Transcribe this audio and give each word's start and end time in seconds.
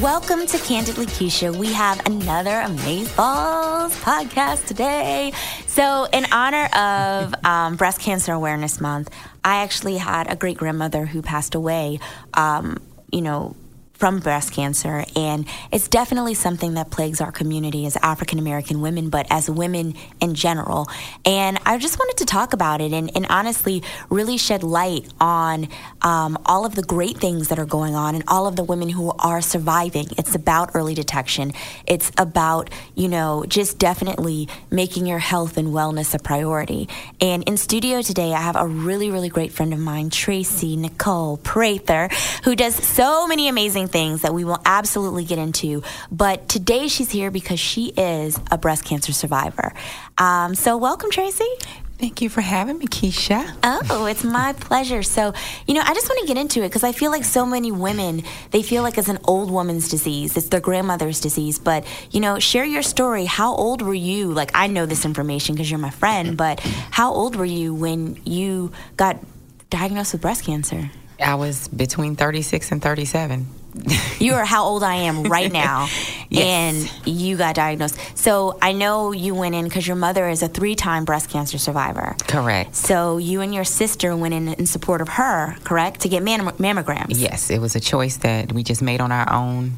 Welcome 0.00 0.46
to 0.46 0.58
Candidly 0.58 1.06
Keisha. 1.06 1.56
We 1.56 1.72
have 1.72 2.04
another 2.04 2.50
Amazeballs 2.50 3.92
podcast 4.02 4.66
today. 4.66 5.32
So, 5.68 6.08
in 6.12 6.26
honor 6.32 6.64
of 6.76 7.34
um, 7.44 7.76
Breast 7.76 8.00
Cancer 8.00 8.32
Awareness 8.32 8.80
Month, 8.80 9.10
I 9.44 9.62
actually 9.62 9.96
had 9.96 10.30
a 10.30 10.34
great 10.34 10.56
grandmother 10.58 11.06
who 11.06 11.22
passed 11.22 11.54
away. 11.54 12.00
Um, 12.34 12.82
you 13.12 13.22
know, 13.22 13.54
from 14.04 14.18
breast 14.18 14.52
cancer. 14.52 15.02
And 15.16 15.46
it's 15.72 15.88
definitely 15.88 16.34
something 16.34 16.74
that 16.74 16.90
plagues 16.90 17.22
our 17.22 17.32
community 17.32 17.86
as 17.86 17.96
African 17.96 18.38
American 18.38 18.82
women, 18.82 19.08
but 19.08 19.26
as 19.30 19.48
women 19.48 19.94
in 20.20 20.34
general. 20.34 20.90
And 21.24 21.58
I 21.64 21.78
just 21.78 21.98
wanted 21.98 22.18
to 22.18 22.26
talk 22.26 22.52
about 22.52 22.82
it 22.82 22.92
and, 22.92 23.10
and 23.16 23.24
honestly 23.30 23.82
really 24.10 24.36
shed 24.36 24.62
light 24.62 25.10
on 25.22 25.68
um, 26.02 26.36
all 26.44 26.66
of 26.66 26.74
the 26.74 26.82
great 26.82 27.16
things 27.16 27.48
that 27.48 27.58
are 27.58 27.64
going 27.64 27.94
on 27.94 28.14
and 28.14 28.24
all 28.28 28.46
of 28.46 28.56
the 28.56 28.62
women 28.62 28.90
who 28.90 29.10
are 29.18 29.40
surviving. 29.40 30.08
It's 30.18 30.34
about 30.34 30.72
early 30.74 30.94
detection, 30.94 31.54
it's 31.86 32.12
about, 32.18 32.68
you 32.94 33.08
know, 33.08 33.46
just 33.48 33.78
definitely 33.78 34.50
making 34.70 35.06
your 35.06 35.18
health 35.18 35.56
and 35.56 35.68
wellness 35.68 36.14
a 36.14 36.18
priority. 36.18 36.90
And 37.22 37.42
in 37.44 37.56
studio 37.56 38.02
today, 38.02 38.34
I 38.34 38.42
have 38.42 38.56
a 38.56 38.66
really, 38.66 39.10
really 39.10 39.30
great 39.30 39.52
friend 39.52 39.72
of 39.72 39.80
mine, 39.80 40.10
Tracy 40.10 40.76
Nicole 40.76 41.38
Prather, 41.38 42.10
who 42.44 42.54
does 42.54 42.74
so 42.74 43.26
many 43.26 43.48
amazing 43.48 43.88
things 43.94 44.22
that 44.22 44.34
we 44.34 44.44
will 44.44 44.60
absolutely 44.66 45.24
get 45.24 45.38
into. 45.38 45.84
But 46.10 46.48
today 46.48 46.88
she's 46.88 47.12
here 47.12 47.30
because 47.30 47.60
she 47.60 47.92
is 47.96 48.36
a 48.50 48.58
breast 48.58 48.84
cancer 48.84 49.12
survivor. 49.12 49.72
Um, 50.18 50.56
so, 50.56 50.76
welcome, 50.76 51.12
Tracy. 51.12 51.48
Thank 51.96 52.20
you 52.20 52.28
for 52.28 52.40
having 52.40 52.76
me, 52.76 52.86
Keisha. 52.86 53.54
Oh, 53.62 54.06
it's 54.06 54.24
my 54.40 54.52
pleasure. 54.54 55.04
So, 55.04 55.32
you 55.68 55.74
know, 55.74 55.80
I 55.80 55.94
just 55.94 56.08
want 56.08 56.20
to 56.22 56.26
get 56.26 56.36
into 56.36 56.60
it 56.64 56.68
because 56.68 56.82
I 56.82 56.90
feel 56.90 57.12
like 57.12 57.24
so 57.24 57.46
many 57.46 57.70
women, 57.70 58.24
they 58.50 58.62
feel 58.62 58.82
like 58.82 58.98
it's 58.98 59.08
an 59.08 59.20
old 59.26 59.48
woman's 59.48 59.88
disease. 59.88 60.36
It's 60.36 60.48
their 60.48 60.60
grandmother's 60.60 61.20
disease. 61.20 61.60
But, 61.60 61.86
you 62.10 62.18
know, 62.18 62.40
share 62.40 62.64
your 62.64 62.82
story. 62.82 63.26
How 63.26 63.54
old 63.54 63.80
were 63.80 63.94
you? 63.94 64.32
Like, 64.32 64.50
I 64.54 64.66
know 64.66 64.86
this 64.86 65.04
information 65.04 65.54
because 65.54 65.70
you're 65.70 65.78
my 65.78 65.90
friend, 65.90 66.36
but 66.36 66.58
how 66.90 67.12
old 67.12 67.36
were 67.36 67.44
you 67.44 67.72
when 67.72 68.20
you 68.24 68.72
got 68.96 69.24
diagnosed 69.70 70.14
with 70.14 70.20
breast 70.20 70.44
cancer? 70.44 70.90
I 71.24 71.36
was 71.36 71.68
between 71.68 72.16
36 72.16 72.72
and 72.72 72.82
37. 72.82 73.46
You 74.18 74.34
are 74.34 74.44
how 74.44 74.64
old 74.64 74.82
I 74.82 74.94
am 74.94 75.24
right 75.24 75.52
now, 75.52 75.88
yes. 76.30 76.90
and 77.06 77.06
you 77.06 77.36
got 77.36 77.54
diagnosed. 77.54 77.98
So 78.16 78.58
I 78.62 78.72
know 78.72 79.12
you 79.12 79.34
went 79.34 79.54
in 79.54 79.64
because 79.64 79.86
your 79.86 79.96
mother 79.96 80.28
is 80.28 80.42
a 80.42 80.48
three-time 80.48 81.04
breast 81.04 81.30
cancer 81.30 81.58
survivor. 81.58 82.16
Correct. 82.26 82.74
So 82.76 83.18
you 83.18 83.40
and 83.40 83.54
your 83.54 83.64
sister 83.64 84.16
went 84.16 84.34
in 84.34 84.48
in 84.48 84.66
support 84.66 85.00
of 85.00 85.08
her, 85.08 85.56
correct, 85.64 86.00
to 86.00 86.08
get 86.08 86.22
mam- 86.22 86.56
mammograms. 86.58 87.18
Yes, 87.20 87.50
it 87.50 87.58
was 87.58 87.74
a 87.74 87.80
choice 87.80 88.18
that 88.18 88.52
we 88.52 88.62
just 88.62 88.82
made 88.82 89.00
on 89.00 89.12
our 89.12 89.30
own. 89.32 89.72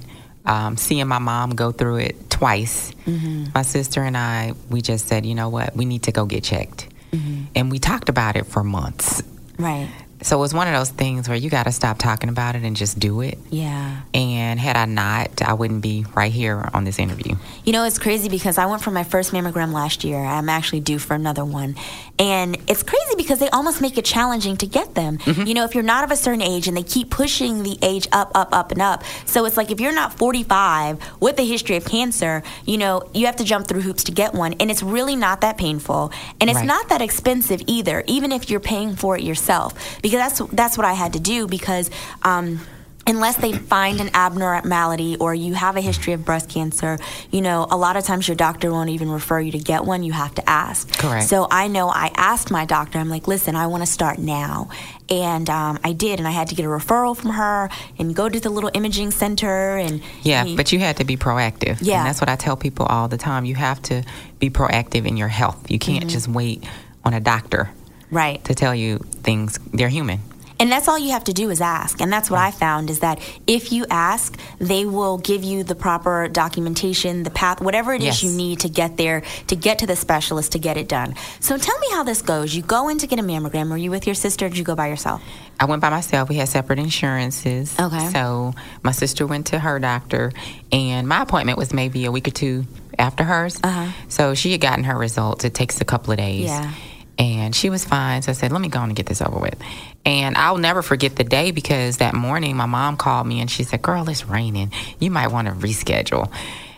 Um, 0.45 0.77
seeing 0.77 1.09
my 1.09 1.19
mom 1.19 1.57
go 1.57 1.73
through 1.73 1.97
it 1.97 2.31
twice, 2.31 2.93
mm-hmm. 3.05 3.47
my 3.53 3.63
sister 3.63 4.05
and 4.05 4.17
I, 4.17 4.53
we 4.71 4.81
just 4.81 5.09
said, 5.09 5.27
you 5.27 5.35
know 5.35 5.49
what, 5.49 5.75
we 5.75 5.85
need 5.85 6.05
to 6.05 6.13
go 6.13 6.25
get 6.25 6.45
checked, 6.45 6.89
mm-hmm. 7.11 7.47
and 7.57 7.69
we 7.69 7.81
talked 7.81 8.09
about 8.09 8.37
it 8.37 8.47
for 8.47 8.63
months. 8.63 9.25
Right. 9.59 9.89
So 10.23 10.39
it 10.39 10.41
was 10.41 10.55
one 10.55 10.67
of 10.67 10.75
those 10.75 10.91
things 10.91 11.29
where 11.29 11.37
you 11.37 11.51
got 11.51 11.65
to 11.65 11.73
stop 11.73 11.99
talking 11.99 12.29
about 12.29 12.57
it 12.57 12.63
and 12.63 12.75
just 12.75 12.99
do 12.99 13.21
it. 13.21 13.39
Yeah. 13.51 14.01
And 14.15 14.59
had 14.59 14.77
I 14.77 14.87
not, 14.87 15.43
I 15.43 15.53
wouldn't 15.53 15.83
be 15.83 16.07
right 16.15 16.33
here 16.33 16.69
on 16.73 16.85
this 16.85 16.99
interview. 16.99 17.37
You 17.65 17.73
know, 17.73 17.85
it's 17.85 17.99
crazy 17.99 18.29
because 18.29 18.57
I 18.57 18.67
went 18.67 18.83
for 18.83 18.91
my 18.91 19.05
first 19.05 19.33
mammogram 19.33 19.73
last 19.73 20.05
year. 20.05 20.19
I'm 20.19 20.49
actually 20.49 20.81
due 20.81 20.99
for 20.99 21.15
another 21.15 21.45
one. 21.45 21.77
And 22.19 22.57
it's 22.67 22.83
crazy 22.83 23.15
because 23.17 23.39
they 23.39 23.49
almost 23.51 23.81
make 23.81 23.99
it 23.99 24.05
challenging 24.05 24.57
to 24.59 24.67
get 24.67 24.95
them. 24.95 25.19
Mm-hmm. 25.19 25.43
You 25.47 25.55
know, 25.55 25.65
if 25.65 25.75
you're 25.75 25.83
not 25.85 26.03
of 26.05 26.11
a 26.11 26.17
certain 26.17 26.41
age 26.43 26.67
and 26.67 26.77
they 26.77 26.83
keep 26.83 27.11
pushing 27.11 27.63
the 27.63 27.79
age 27.83 28.09
up, 28.13 28.33
up, 28.35 28.49
up, 28.53 28.73
and 28.73 28.81
up. 28.81 29.05
So 29.27 29.45
it's 29.45 29.57
like 29.57 29.71
if 29.71 29.81
you're 29.81 29.93
not 29.95 30.15
45 30.15 30.99
with 31.21 31.39
a 31.39 31.43
history 31.45 31.77
of 31.77 31.85
cancer, 31.85 32.43
you 32.65 32.79
know, 32.79 33.03
you 33.13 33.27
have 33.27 33.37
to 33.37 33.45
jump 33.45 33.67
through 33.69 33.83
hoops 33.83 34.05
to 34.05 34.13
get 34.13 34.33
one. 34.35 34.55
And 34.61 34.71
it's 34.71 34.83
really 34.83 35.17
not 35.17 35.43
that 35.43 35.59
painful. 35.59 36.11
And 36.41 36.49
it's 36.49 36.57
Right. 36.59 36.67
not 36.67 36.89
that 36.89 37.03
expensive 37.03 37.61
either, 37.67 38.03
even 38.07 38.33
if 38.33 38.49
you're 38.49 38.61
paying 38.61 38.97
for 38.97 39.17
it 39.17 39.23
yourself. 39.23 39.75
Because 40.01 40.19
that's 40.39 40.51
that's 40.53 40.79
what 40.79 40.87
I 40.87 40.95
had 40.95 41.13
to 41.13 41.21
do 41.21 41.47
because 41.47 41.91
um, 42.23 42.61
unless 43.07 43.37
they 43.37 43.53
find 43.53 44.01
an 44.01 44.11
abnormality 44.15 45.17
or 45.19 45.35
you 45.35 45.55
have 45.55 45.77
a 45.77 45.81
history 45.81 46.13
of 46.13 46.25
breast 46.25 46.49
cancer, 46.49 46.99
you 47.31 47.41
know, 47.41 47.67
a 47.71 47.77
lot 47.77 47.97
of 47.97 48.05
times 48.05 48.27
your 48.27 48.37
doctor 48.37 48.73
won't 48.73 48.91
even 48.91 49.11
refer 49.11 49.41
you 49.41 49.53
to 49.53 49.59
get 49.59 49.85
one. 49.85 50.03
You 50.03 50.13
have 50.13 50.35
to 50.35 50.49
ask. 50.49 50.93
Correct. 50.99 51.27
So 51.27 51.47
I 51.51 51.69
know 51.69 51.89
I 51.89 52.11
asked 52.17 52.51
my 52.51 52.65
doctor, 52.65 52.99
I'm 52.99 53.09
like, 53.09 53.29
listen, 53.29 53.55
I 53.55 53.69
want 53.69 53.83
to 53.83 53.91
start 53.91 54.19
now. 54.19 54.71
And 55.09 55.49
um, 55.49 55.79
I 55.85 55.93
did, 55.93 56.19
and 56.19 56.27
I 56.27 56.33
had 56.33 56.49
to 56.49 56.57
get 56.57 56.65
a 56.65 56.69
referral 56.69 57.17
from 57.17 57.31
her 57.31 57.71
and 57.97 58.15
go 58.15 58.29
to 58.29 58.41
the 58.41 58.51
little 58.51 58.71
imaging 58.75 59.13
center. 59.13 59.77
And 59.77 60.03
Yeah, 60.23 60.57
but 60.57 60.73
you 60.73 60.81
had 60.81 60.97
to 60.97 61.05
be 61.05 61.17
proactive. 61.17 61.79
Yeah. 61.81 61.99
And 61.99 62.09
that's 62.09 62.21
what 62.21 62.29
I 62.29 62.35
tell 62.35 62.57
people 62.57 62.87
all 62.87 63.07
the 63.07 63.17
time. 63.17 63.45
You 63.45 63.55
have 63.55 63.81
to 63.83 64.03
be 64.41 64.51
proactive 64.51 65.07
in 65.07 65.17
your 65.17 65.29
health. 65.29 65.71
You 65.71 65.79
can't 65.79 66.09
just 66.09 66.27
wait 66.27 66.65
on 67.05 67.15
a 67.15 67.21
doctor 67.21 67.71
right. 68.11 68.43
to 68.45 68.55
tell 68.55 68.75
you 68.75 68.99
things. 68.99 69.61
They're 69.73 69.89
human. 69.89 70.19
And 70.59 70.73
that's 70.73 70.89
all 70.89 70.99
you 70.99 71.11
have 71.11 71.25
to 71.25 71.33
do 71.33 71.51
is 71.51 71.61
ask. 71.61 72.01
And 72.01 72.13
that's 72.13 72.31
what 72.31 72.41
I 72.41 72.51
found 72.51 72.89
is 72.89 73.01
that 73.01 73.21
if 73.47 73.73
you 73.73 73.85
ask, 73.91 74.39
they 74.59 74.87
will 74.87 75.19
give 75.19 75.45
you 75.45 75.65
the 75.65 75.75
proper 75.75 76.29
documentation, 76.29 77.23
the 77.25 77.31
path, 77.31 77.61
whatever 77.61 77.93
it 77.93 78.01
is 78.01 78.07
Yes. 78.07 78.23
you 78.23 78.31
need 78.33 78.61
to 78.61 78.69
get 78.69 78.97
there, 78.97 79.23
to 79.49 79.57
get 79.57 79.81
to 79.81 79.87
the 79.87 79.97
specialist 79.97 80.53
to 80.53 80.59
get 80.59 80.77
it 80.77 80.89
done. 80.89 81.15
So 81.41 81.59
tell 81.59 81.79
me 81.79 81.89
how 81.93 82.05
this 82.05 82.23
goes. 82.23 82.55
You 82.55 82.63
go 82.63 82.89
in 82.89 82.99
to 82.99 83.07
get 83.07 83.19
a 83.19 83.23
mammogram. 83.23 83.69
Were 83.69 83.77
you 83.77 83.91
with 83.91 84.07
your 84.07 84.15
sister 84.15 84.47
or 84.47 84.49
did 84.49 84.57
you 84.59 84.65
go 84.65 84.75
by 84.75 84.89
yourself? 84.89 85.23
I 85.61 85.65
went 85.67 85.83
by 85.83 85.91
myself. 85.91 86.29
We 86.29 86.37
had 86.37 86.49
separate 86.49 86.79
insurances. 86.79 87.79
Okay. 87.79 88.09
So 88.09 88.55
my 88.83 88.93
sister 88.93 89.27
went 89.27 89.47
to 89.49 89.59
her 89.59 89.79
doctor, 89.79 90.33
and 90.73 91.09
my 91.09 91.23
appointment 91.23 91.59
was 91.59 91.73
maybe 91.73 92.05
a 92.05 92.13
week 92.13 92.29
or 92.29 92.31
two 92.31 92.67
after 92.99 93.25
hers. 93.25 93.59
Uh-huh. 93.63 93.91
So 94.09 94.35
she 94.35 94.53
had 94.53 94.61
gotten 94.61 94.85
her 94.85 94.97
results. 94.97 95.45
It 95.45 95.55
takes 95.55 95.81
a 95.81 95.85
couple 95.85 96.13
of 96.13 96.19
days. 96.19 96.45
Yeah. 96.47 96.73
And 97.19 97.55
she 97.55 97.71
was 97.71 97.85
fine. 97.85 98.21
So 98.23 98.31
I 98.31 98.35
said, 98.35 98.53
let 98.53 98.61
me 98.61 98.69
go 98.69 98.79
on 98.81 98.89
and 98.91 98.97
get 98.97 99.07
this 99.07 99.23
over 99.23 99.39
with. 99.39 99.59
And 100.05 100.37
I'll 100.37 100.59
never 100.59 100.83
forget 100.83 101.17
the 101.17 101.25
day 101.25 101.51
because 101.51 101.97
that 101.97 102.15
morning 102.15 102.57
my 102.57 102.67
mom 102.67 102.97
called 102.97 103.27
me 103.27 103.41
and 103.41 103.51
she 103.51 103.63
said, 103.65 103.83
Girl, 103.83 104.09
it's 104.09 104.27
raining. 104.27 104.71
You 105.01 105.11
might 105.11 105.29
want 105.29 105.49
to 105.49 105.55
reschedule. 105.55 106.31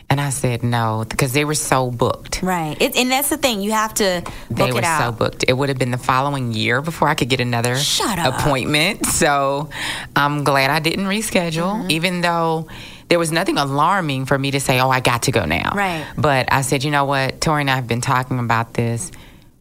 And 0.08 0.20
I 0.20 0.31
said, 0.31 0.62
No, 0.62 1.05
because 1.06 1.32
they 1.35 1.44
were 1.44 1.55
so 1.55 1.90
booked. 1.90 2.40
Right. 2.43 2.81
It, 2.81 2.96
and 2.96 3.11
that's 3.11 3.29
the 3.29 3.37
thing. 3.37 3.61
You 3.61 3.73
have 3.73 3.93
to 3.94 4.23
book 4.49 4.56
They 4.56 4.69
it 4.69 4.75
were 4.75 4.82
so 4.82 5.12
booked. 5.12 5.44
It 5.46 5.52
would 5.52 5.69
have 5.69 5.79
been 5.79 5.90
the 5.90 5.99
following 5.99 6.52
year 6.55 6.81
before 6.81 7.08
I 7.08 7.14
could 7.14 7.29
get 7.29 7.40
another 7.40 7.76
Shut 7.76 8.19
up. 8.19 8.38
appointment. 8.38 9.05
So 9.19 9.69
I'm 10.17 10.44
glad 10.44 10.70
I 10.70 10.79
didn't 10.79 11.06
reschedule, 11.06 11.81
Mm-hmm. 11.81 11.90
even 11.90 12.20
though 12.23 12.69
there 13.08 13.19
was 13.19 13.32
nothing 13.32 13.58
alarming 13.58 14.25
for 14.26 14.38
me 14.38 14.52
to 14.52 14.61
say, 14.61 14.79
oh, 14.81 14.88
I 14.88 15.00
got 15.00 15.25
to 15.25 15.32
go 15.32 15.44
now. 15.44 15.73
Right. 15.75 16.06
But 16.17 16.50
I 16.52 16.62
said, 16.62 16.85
you 16.85 16.90
know 16.93 17.05
what? 17.05 17.40
Tori 17.40 17.62
and 17.62 17.70
I 17.70 17.75
have 17.75 17.88
been 17.88 18.00
talking 18.00 18.38
about 18.38 18.73
this 18.75 19.11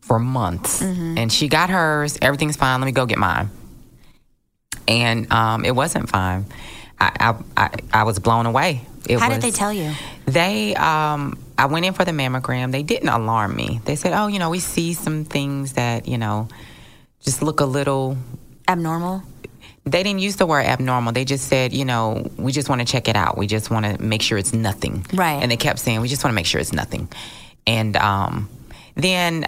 for 0.07 0.19
months. 0.19 0.81
Mm-hmm. 0.81 1.17
And 1.17 1.31
she 1.31 1.47
got 1.47 1.69
hers. 1.69 2.17
Everything's 2.21 2.57
fine. 2.57 2.79
Let 2.79 2.85
me 2.85 2.91
go 2.91 3.05
get 3.05 3.17
mine. 3.17 3.49
And 4.87 5.31
um, 5.31 5.65
it 5.65 5.75
wasn't 5.75 6.09
fine. 6.09 6.45
I, 6.99 7.11
I, 7.19 7.65
I, 7.65 7.69
I 7.93 8.03
was 8.03 8.19
blown 8.19 8.45
away. 8.45 8.87
It 9.07 9.19
How 9.19 9.29
was, 9.29 9.37
did 9.37 9.43
they 9.43 9.51
tell 9.51 9.71
you? 9.71 9.93
they, 10.25 10.75
um, 10.75 11.37
I 11.57 11.65
went 11.67 11.85
in 11.85 11.93
for 11.93 12.05
the 12.05 12.11
mammogram. 12.11 12.71
They 12.71 12.83
didn't 12.83 13.09
alarm 13.09 13.55
me. 13.55 13.79
They 13.85 13.95
said, 13.95 14.13
"Oh, 14.13 14.27
you 14.27 14.39
know, 14.39 14.49
we 14.49 14.59
see 14.59 14.93
some 14.93 15.23
things 15.23 15.73
that 15.73 16.07
you 16.07 16.17
know, 16.17 16.49
just 17.21 17.41
look 17.41 17.59
a 17.61 17.65
little 17.65 18.17
Abnormal? 18.67 19.23
They 19.85 20.03
didn't 20.03 20.19
use 20.19 20.35
the 20.35 20.45
word 20.45 20.65
abnormal. 20.65 21.13
They 21.13 21.23
just 21.23 21.47
said, 21.47 21.71
you 21.71 21.85
know, 21.85 22.29
we 22.37 22.51
just 22.51 22.67
want 22.67 22.81
to 22.81 22.85
check 22.85 23.07
it 23.07 23.15
out. 23.15 23.37
We 23.37 23.47
just 23.47 23.69
want 23.71 23.85
to 23.85 24.01
make 24.01 24.21
sure 24.21 24.37
it's 24.37 24.53
nothing. 24.53 25.05
Right. 25.13 25.41
And 25.41 25.49
they 25.49 25.55
kept 25.55 25.79
saying, 25.79 26.01
we 26.01 26.09
just 26.09 26.25
want 26.25 26.33
to 26.33 26.35
make 26.35 26.45
sure 26.45 26.59
it's 26.59 26.73
nothing. 26.73 27.07
And 27.65 27.95
um, 27.95 28.49
then 28.95 29.45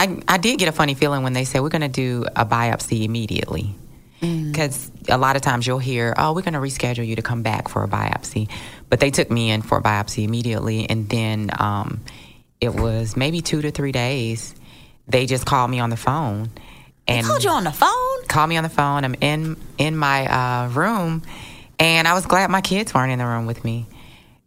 I, 0.00 0.22
I 0.26 0.38
did 0.38 0.58
get 0.58 0.66
a 0.66 0.72
funny 0.72 0.94
feeling 0.94 1.22
when 1.22 1.34
they 1.34 1.44
said, 1.44 1.60
we're 1.60 1.68
going 1.68 1.82
to 1.82 1.88
do 1.88 2.24
a 2.34 2.46
biopsy 2.46 3.04
immediately. 3.04 3.74
Because 4.20 4.90
a 5.10 5.18
lot 5.18 5.36
of 5.36 5.42
times 5.42 5.66
you'll 5.66 5.78
hear, 5.78 6.14
oh, 6.16 6.32
we're 6.32 6.40
going 6.40 6.54
to 6.54 6.58
reschedule 6.60 7.06
you 7.06 7.16
to 7.16 7.22
come 7.22 7.42
back 7.42 7.68
for 7.68 7.84
a 7.84 7.88
biopsy. 7.88 8.48
But 8.88 9.00
they 9.00 9.10
took 9.10 9.30
me 9.30 9.50
in 9.50 9.60
for 9.60 9.76
a 9.76 9.82
biopsy 9.82 10.24
immediately. 10.24 10.88
And 10.88 11.06
then 11.06 11.50
um, 11.58 12.00
it 12.62 12.74
was 12.74 13.14
maybe 13.14 13.42
two 13.42 13.60
to 13.60 13.70
three 13.70 13.92
days. 13.92 14.54
They 15.06 15.26
just 15.26 15.44
called 15.44 15.70
me 15.70 15.80
on 15.80 15.90
the 15.90 15.98
phone. 15.98 16.48
And 17.06 17.26
Called 17.26 17.44
you 17.44 17.50
on 17.50 17.64
the 17.64 17.72
phone? 17.72 18.24
called 18.26 18.48
me 18.48 18.56
on 18.56 18.62
the 18.62 18.70
phone. 18.70 19.04
I'm 19.04 19.16
in 19.20 19.56
in 19.76 19.96
my 19.96 20.26
uh, 20.26 20.68
room, 20.68 21.22
and 21.78 22.06
I 22.06 22.14
was 22.14 22.24
glad 22.24 22.48
my 22.50 22.60
kids 22.60 22.94
weren't 22.94 23.10
in 23.10 23.18
the 23.18 23.26
room 23.26 23.46
with 23.46 23.64
me 23.64 23.86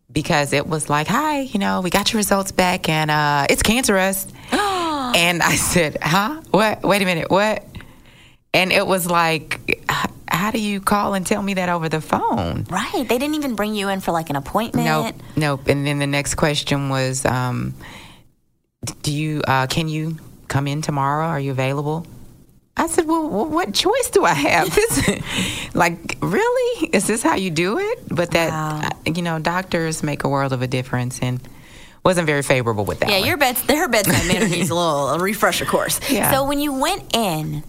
because 0.09 0.53
it 0.53 0.65
was 0.65 0.89
like, 0.89 1.07
"Hi, 1.07 1.41
you 1.41 1.59
know, 1.59 1.81
we 1.81 1.89
got 1.89 2.13
your 2.13 2.19
results 2.19 2.53
back, 2.53 2.87
and 2.87 3.11
uh, 3.11 3.47
it's 3.49 3.63
cancerous." 3.63 4.27
and 5.15 5.41
I 5.43 5.55
said, 5.55 5.97
"Huh? 6.01 6.41
What? 6.51 6.83
Wait 6.83 7.01
a 7.01 7.05
minute, 7.05 7.29
what?" 7.29 7.63
And 8.53 8.71
it 8.71 8.85
was 8.85 9.09
like, 9.09 9.83
"How 10.27 10.51
do 10.51 10.59
you 10.59 10.79
call 10.81 11.13
and 11.15 11.25
tell 11.25 11.41
me 11.41 11.55
that 11.55 11.69
over 11.69 11.89
the 11.89 12.01
phone?" 12.01 12.65
Right. 12.69 13.05
They 13.07 13.17
didn't 13.17 13.35
even 13.35 13.55
bring 13.55 13.75
you 13.75 13.89
in 13.89 13.99
for 13.99 14.11
like 14.11 14.29
an 14.29 14.35
appointment. 14.35 14.85
Nope, 14.85 15.15
nope. 15.35 15.67
And 15.67 15.85
then 15.85 15.99
the 15.99 16.07
next 16.07 16.35
question 16.35 16.89
was, 16.89 17.25
um, 17.25 17.73
"Do 19.01 19.11
you? 19.11 19.41
Uh, 19.47 19.67
can 19.67 19.87
you 19.87 20.17
come 20.47 20.67
in 20.67 20.81
tomorrow? 20.81 21.25
Are 21.27 21.39
you 21.39 21.51
available?" 21.51 22.05
I 22.75 22.87
said, 22.87 23.05
"Well, 23.07 23.27
what 23.29 23.73
choice 23.73 24.09
do 24.11 24.25
I 24.25 24.33
have? 24.33 24.69
Like, 25.75 26.17
really? 26.21 26.87
Is 26.93 27.07
this 27.07 27.21
how 27.23 27.35
you 27.35 27.49
do 27.51 27.79
it?" 27.79 27.99
But 28.09 28.31
that, 28.31 28.49
Wow. 28.49 28.81
uh, 29.07 29.11
you 29.13 29.21
know, 29.21 29.39
doctors 29.39 30.03
make 30.03 30.23
a 30.23 30.29
world 30.29 30.53
of 30.53 30.61
a 30.61 30.67
difference, 30.67 31.19
and 31.21 31.39
wasn't 32.03 32.27
very 32.27 32.41
favorable 32.43 32.85
with 32.85 32.99
that. 32.99 33.09
Yeah, 33.09 33.19
one. 33.19 33.27
your 33.27 33.37
bed, 33.37 33.57
her 33.57 33.87
bedside 33.87 34.27
manner 34.27 34.47
needs 34.47 34.69
a 34.69 34.75
little 34.81 35.09
a 35.09 35.19
refresher 35.19 35.65
course. 35.65 35.99
Yeah. 36.09 36.31
So 36.31 36.45
when 36.45 36.59
you 36.59 36.73
went 36.73 37.15
in, 37.15 37.63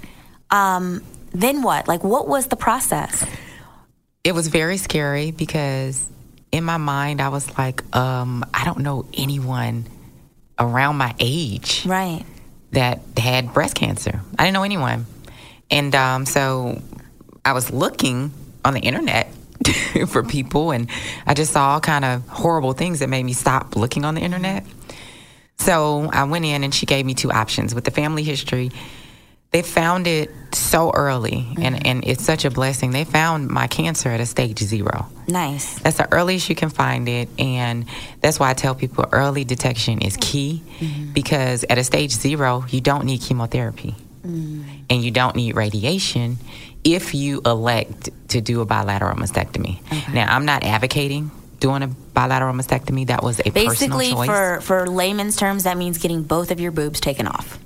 um, 0.50 1.02
then 1.32 1.62
what? 1.62 1.88
Like, 1.88 2.02
what 2.04 2.26
was 2.28 2.46
the 2.48 2.56
process? 2.56 3.25
it 4.25 4.32
was 4.34 4.48
very 4.48 4.78
scary 4.78 5.32
because 5.32 6.08
in 6.50 6.64
my 6.64 6.78
mind 6.78 7.20
I 7.20 7.28
was 7.28 7.58
like, 7.58 7.82
um, 7.94 8.42
I 8.54 8.64
don't 8.64 8.78
know 8.78 9.04
anyone 9.12 9.84
around 10.58 10.96
my 10.96 11.14
age. 11.20 11.84
Right. 11.84 12.25
that 12.72 13.02
had 13.19 13.52
breast 13.52 13.75
cancer. 13.75 14.20
I 14.38 14.44
didn't 14.44 14.54
know 14.54 14.62
anyone. 14.62 15.04
And 15.70 15.94
um, 15.94 16.25
so 16.26 16.80
I 17.44 17.52
was 17.52 17.70
looking 17.70 18.32
on 18.64 18.72
the 18.72 18.80
internet 18.80 19.30
for 20.08 20.22
people, 20.22 20.70
and 20.70 20.88
I 21.26 21.34
just 21.34 21.52
saw 21.52 21.72
all 21.72 21.81
kind 21.81 22.05
of 22.05 22.26
horrible 22.28 22.72
things 22.72 23.00
that 23.00 23.08
made 23.08 23.22
me 23.22 23.32
stop 23.32 23.76
looking 23.76 24.05
on 24.05 24.14
the 24.14 24.20
internet. 24.20 24.64
So 25.58 26.08
I 26.12 26.25
went 26.25 26.44
in, 26.44 26.64
and 26.64 26.75
she 26.75 26.87
gave 26.87 27.06
me 27.06 27.14
two 27.14 27.31
options. 27.31 27.75
With 27.75 27.84
the 27.84 27.90
family 27.90 28.22
history, 28.22 28.70
they 29.50 29.62
found 29.62 30.06
it 30.06 30.31
so 30.52 30.90
early, 30.93 31.46
and, 31.58 31.76
mm-hmm. 31.76 31.87
and 31.87 32.05
it's 32.05 32.25
such 32.25 32.44
a 32.44 32.50
blessing. 32.50 32.90
They 32.90 33.05
found 33.05 33.49
my 33.49 33.66
cancer 33.69 34.08
at 34.08 34.20
a 34.20 34.26
stage 34.26 34.58
zero. 34.58 35.06
Nice. 35.28 35.78
That's 35.78 35.96
the 35.96 36.12
earliest 36.12 36.49
you 36.49 36.56
can 36.56 36.70
find 36.70 37.08
it, 37.08 37.28
and 37.38 37.87
that's 38.20 38.40
why 38.40 38.50
I 38.50 38.55
tell 38.55 38.75
people 38.75 39.06
early 39.12 39.44
detection 39.44 40.00
is 40.00 40.16
key 40.20 40.62
mm-hmm. 40.78 41.12
because 41.12 41.64
at 41.70 41.78
a 41.78 41.84
stage 41.84 42.11
zero, 42.11 42.64
you 42.69 42.81
don't 42.81 43.05
need 43.05 43.20
chemotherapy 43.20 43.94
mm-hmm. 44.26 44.62
and 44.90 45.05
you 45.05 45.11
don't 45.11 45.37
need 45.37 45.55
radiation 45.56 46.38
if 46.84 47.14
you 47.14 47.40
elect 47.44 48.10
to 48.28 48.40
do 48.40 48.60
a 48.60 48.66
bilateral 48.66 49.16
mastectomy. 49.16 49.81
Now, 50.12 50.34
I'm 50.34 50.44
not 50.44 50.64
advocating 50.64 51.31
doing 51.60 51.82
a 51.82 51.86
bilateral 51.86 52.54
mastectomy. 52.54 53.06
That 53.06 53.22
was 53.22 53.40
a 53.40 53.50
Basically, 53.50 54.10
personal 54.10 54.26
choice. 54.26 54.26
for 54.28 54.60
for 54.60 54.86
layman's 54.86 55.36
terms, 55.36 55.64
that 55.64 55.78
means 55.78 55.98
getting 55.98 56.22
both 56.22 56.50
of 56.50 56.60
your 56.60 56.72
boobs 56.72 57.00
taken 57.00 57.26
off. 57.26 57.58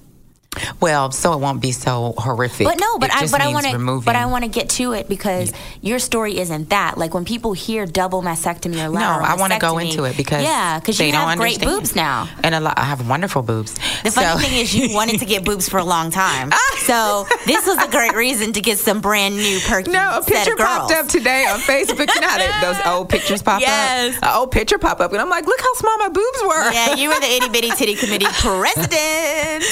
Well, 0.81 1.11
so 1.13 1.35
it 1.35 1.41
won't 1.41 1.61
be 1.61 1.73
so 1.73 2.15
horrific. 2.17 2.67
But 2.67 2.81
no, 2.81 2.99
but 2.99 3.13
I 3.13 3.27
but 3.29 3.41
I 3.41 3.49
want 3.53 3.67
to 3.67 4.01
but 4.05 4.17
I 4.17 4.27
want 4.27 4.45
to 4.45 4.51
get 4.51 4.71
to 4.71 4.93
it 4.93 5.09
because 5.09 5.53
your 5.83 5.99
story 5.99 6.39
isn't 6.39 6.71
that. 6.71 6.97
Like 6.99 7.15
when 7.15 7.25
people 7.25 7.53
hear 7.53 7.87
double 7.87 8.23
mastectomy 8.23 8.77
or 8.85 8.91
No, 8.93 9.01
I 9.01 9.37
want 9.37 9.53
to 9.53 9.59
go 9.59 9.79
into 9.79 10.05
it 10.05 10.17
because 10.17 10.43
yeah, 10.43 10.79
because 10.81 10.99
you 10.99 11.13
don't 11.13 11.29
have 11.29 11.39
great 11.39 11.55
understand. 11.61 11.81
boobs 11.81 11.95
now. 11.95 12.29
and 12.43 12.55
a 12.55 12.61
lot. 12.61 12.79
I 12.79 12.85
have 12.85 13.09
wonderful 13.09 13.43
boobs. 13.43 13.75
The 14.03 14.11
funny 14.11 14.27
So- 14.27 14.39
thing 14.39 14.59
is, 14.59 14.75
you 14.75 14.95
wanted 14.95 15.21
to 15.21 15.27
get 15.27 15.45
boobs 15.45 15.69
for 15.69 15.79
a 15.79 15.85
long 15.85 16.11
time, 16.11 16.51
so 16.79 17.27
this 17.47 17.67
was 17.67 17.77
a 17.85 17.89
great 17.91 18.15
reason 18.15 18.53
to 18.55 18.61
get 18.61 18.79
some 18.79 19.01
brand 19.01 19.37
new 19.37 19.61
perky 19.61 19.91
No, 19.93 20.19
a 20.19 20.25
picture 20.25 20.57
popped 20.57 20.93
up 20.93 21.09
today 21.09 21.45
on 21.47 21.61
Facebook. 21.61 22.09
You 22.15 22.21
know 22.21 22.29
how 22.29 22.73
those 22.73 22.87
old 22.87 23.09
pictures 23.11 23.43
pop 23.43 23.61
Yes. 23.61 24.17
up? 24.17 24.23
An 24.25 24.37
old 24.37 24.51
picture 24.51 24.79
pop 24.79 25.01
up, 25.01 25.13
and 25.13 25.21
I'm 25.21 25.29
like, 25.31 25.47
look 25.47 25.61
how 25.61 25.75
small 25.75 25.99
my 25.99 26.09
boobs 26.09 26.43
were. 26.43 26.73
Yeah, 26.73 26.95
you 26.95 27.11
were 27.11 27.21
the 27.21 27.27
itty 27.31 27.49
bitty 27.51 27.71
titty 27.71 27.95
committee 27.95 28.27
president. 28.41 29.65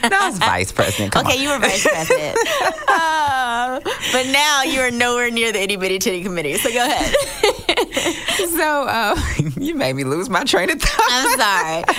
I 0.03 0.29
was 0.29 0.37
vice 0.39 0.71
president. 0.71 1.13
Come 1.13 1.25
Okay, 1.25 1.37
on. 1.37 1.43
you 1.43 1.49
were 1.49 1.59
vice 1.59 1.83
president. 1.87 2.37
Uh, 2.87 3.79
but 4.11 4.27
now 4.27 4.63
you 4.63 4.79
are 4.81 4.91
nowhere 4.91 5.29
near 5.31 5.51
the 5.51 5.61
itty 5.61 5.75
bitty 5.75 5.99
titty 5.99 6.23
committee. 6.23 6.55
So 6.57 6.71
go 6.71 6.85
ahead. 6.85 7.15
So 8.51 8.83
uh, 8.83 9.15
you 9.59 9.75
made 9.75 9.93
me 9.95 10.03
lose 10.03 10.29
my 10.29 10.43
train 10.43 10.69
of 10.69 10.81
thought. 10.81 11.07
I'm 11.11 11.39
sorry. 11.39 11.95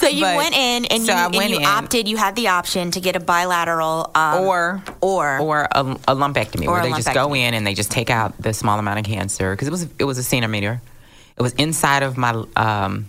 So 0.00 0.08
you 0.08 0.22
But- 0.22 0.36
went 0.36 0.54
in 0.54 0.84
and 0.86 1.02
so 1.04 1.12
you, 1.12 1.40
and 1.40 1.50
you 1.50 1.58
in. 1.58 1.64
opted. 1.64 2.08
You 2.08 2.16
had 2.16 2.34
the 2.36 2.48
option 2.48 2.90
to 2.92 3.00
get 3.00 3.14
a 3.16 3.20
bilateral 3.20 4.10
um, 4.14 4.40
or 4.44 4.82
or 5.00 5.38
or 5.38 5.68
a, 5.70 5.80
a 6.08 6.14
lumpectomy, 6.14 6.66
Or 6.66 6.72
where 6.72 6.80
a 6.80 6.84
they 6.84 6.90
just 6.92 7.12
go 7.14 7.34
in 7.34 7.54
and 7.54 7.66
they 7.66 7.74
just 7.74 7.90
take 7.90 8.10
out 8.10 8.36
the 8.40 8.52
small 8.52 8.78
amount 8.78 8.98
of 9.00 9.04
cancer 9.04 9.52
because 9.54 9.68
it 9.68 9.70
was 9.72 9.86
it 9.98 10.04
was 10.04 10.18
a 10.18 10.22
centimeter. 10.22 10.80
It 11.36 11.42
was 11.42 11.52
inside 11.54 12.02
of 12.02 12.16
my 12.16 12.44
um, 12.56 13.06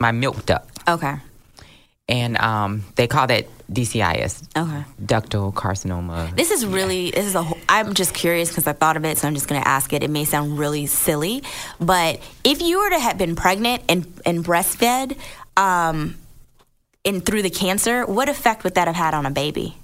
my 0.00 0.12
milk 0.12 0.44
duct, 0.46 0.70
okay, 0.88 1.16
and 2.08 2.38
um, 2.38 2.84
they 2.96 3.06
call 3.06 3.26
that 3.26 3.46
DCIS, 3.70 4.48
okay. 4.56 4.84
ductal 5.02 5.52
carcinoma. 5.52 6.34
This 6.34 6.50
is 6.50 6.64
really 6.64 7.10
this 7.10 7.26
is 7.26 7.34
a. 7.34 7.42
whole- 7.42 7.58
I'm 7.68 7.92
just 7.92 8.14
curious 8.14 8.48
because 8.48 8.66
I 8.66 8.72
thought 8.72 8.96
of 8.96 9.04
it, 9.04 9.18
so 9.18 9.28
I'm 9.28 9.34
just 9.34 9.46
going 9.46 9.60
to 9.60 9.68
ask 9.68 9.92
it. 9.92 10.02
It 10.02 10.10
may 10.10 10.24
sound 10.24 10.58
really 10.58 10.86
silly, 10.86 11.42
but 11.78 12.20
if 12.44 12.62
you 12.62 12.78
were 12.78 12.90
to 12.90 12.98
have 12.98 13.18
been 13.18 13.36
pregnant 13.36 13.82
and 13.88 14.20
and 14.24 14.42
breastfed, 14.42 15.18
um, 15.56 16.16
and 17.04 17.24
through 17.24 17.42
the 17.42 17.50
cancer, 17.50 18.06
what 18.06 18.28
effect 18.28 18.64
would 18.64 18.74
that 18.76 18.86
have 18.86 18.96
had 18.96 19.12
on 19.12 19.26
a 19.26 19.30
baby? 19.30 19.76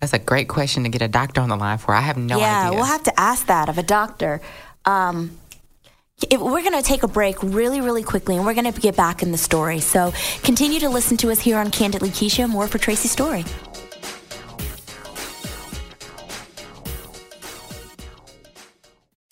That's 0.00 0.12
a 0.12 0.18
great 0.18 0.48
question 0.48 0.84
to 0.84 0.88
get 0.88 1.02
a 1.02 1.08
doctor 1.08 1.40
on 1.40 1.48
the 1.48 1.56
line 1.56 1.78
for. 1.78 1.92
I 1.94 2.00
have 2.00 2.16
no 2.16 2.38
yeah, 2.38 2.66
idea. 2.66 2.76
we'll 2.76 2.86
have 2.86 3.02
to 3.04 3.20
ask 3.20 3.46
that 3.46 3.68
of 3.68 3.78
a 3.78 3.82
doctor. 3.82 4.40
Um, 4.84 5.38
if 6.22 6.40
we're 6.40 6.62
going 6.62 6.72
to 6.72 6.82
take 6.82 7.02
a 7.02 7.08
break 7.08 7.42
really, 7.42 7.80
really 7.80 8.02
quickly, 8.02 8.36
and 8.36 8.44
we're 8.44 8.54
going 8.54 8.70
to 8.72 8.80
get 8.80 8.96
back 8.96 9.22
in 9.22 9.32
the 9.32 9.38
story. 9.38 9.80
So 9.80 10.12
continue 10.42 10.80
to 10.80 10.88
listen 10.88 11.16
to 11.18 11.30
us 11.30 11.40
here 11.40 11.58
on 11.58 11.70
Candidly 11.70 12.10
Keisha. 12.10 12.48
More 12.48 12.66
for 12.66 12.78
Tracy's 12.78 13.12
story. 13.12 13.44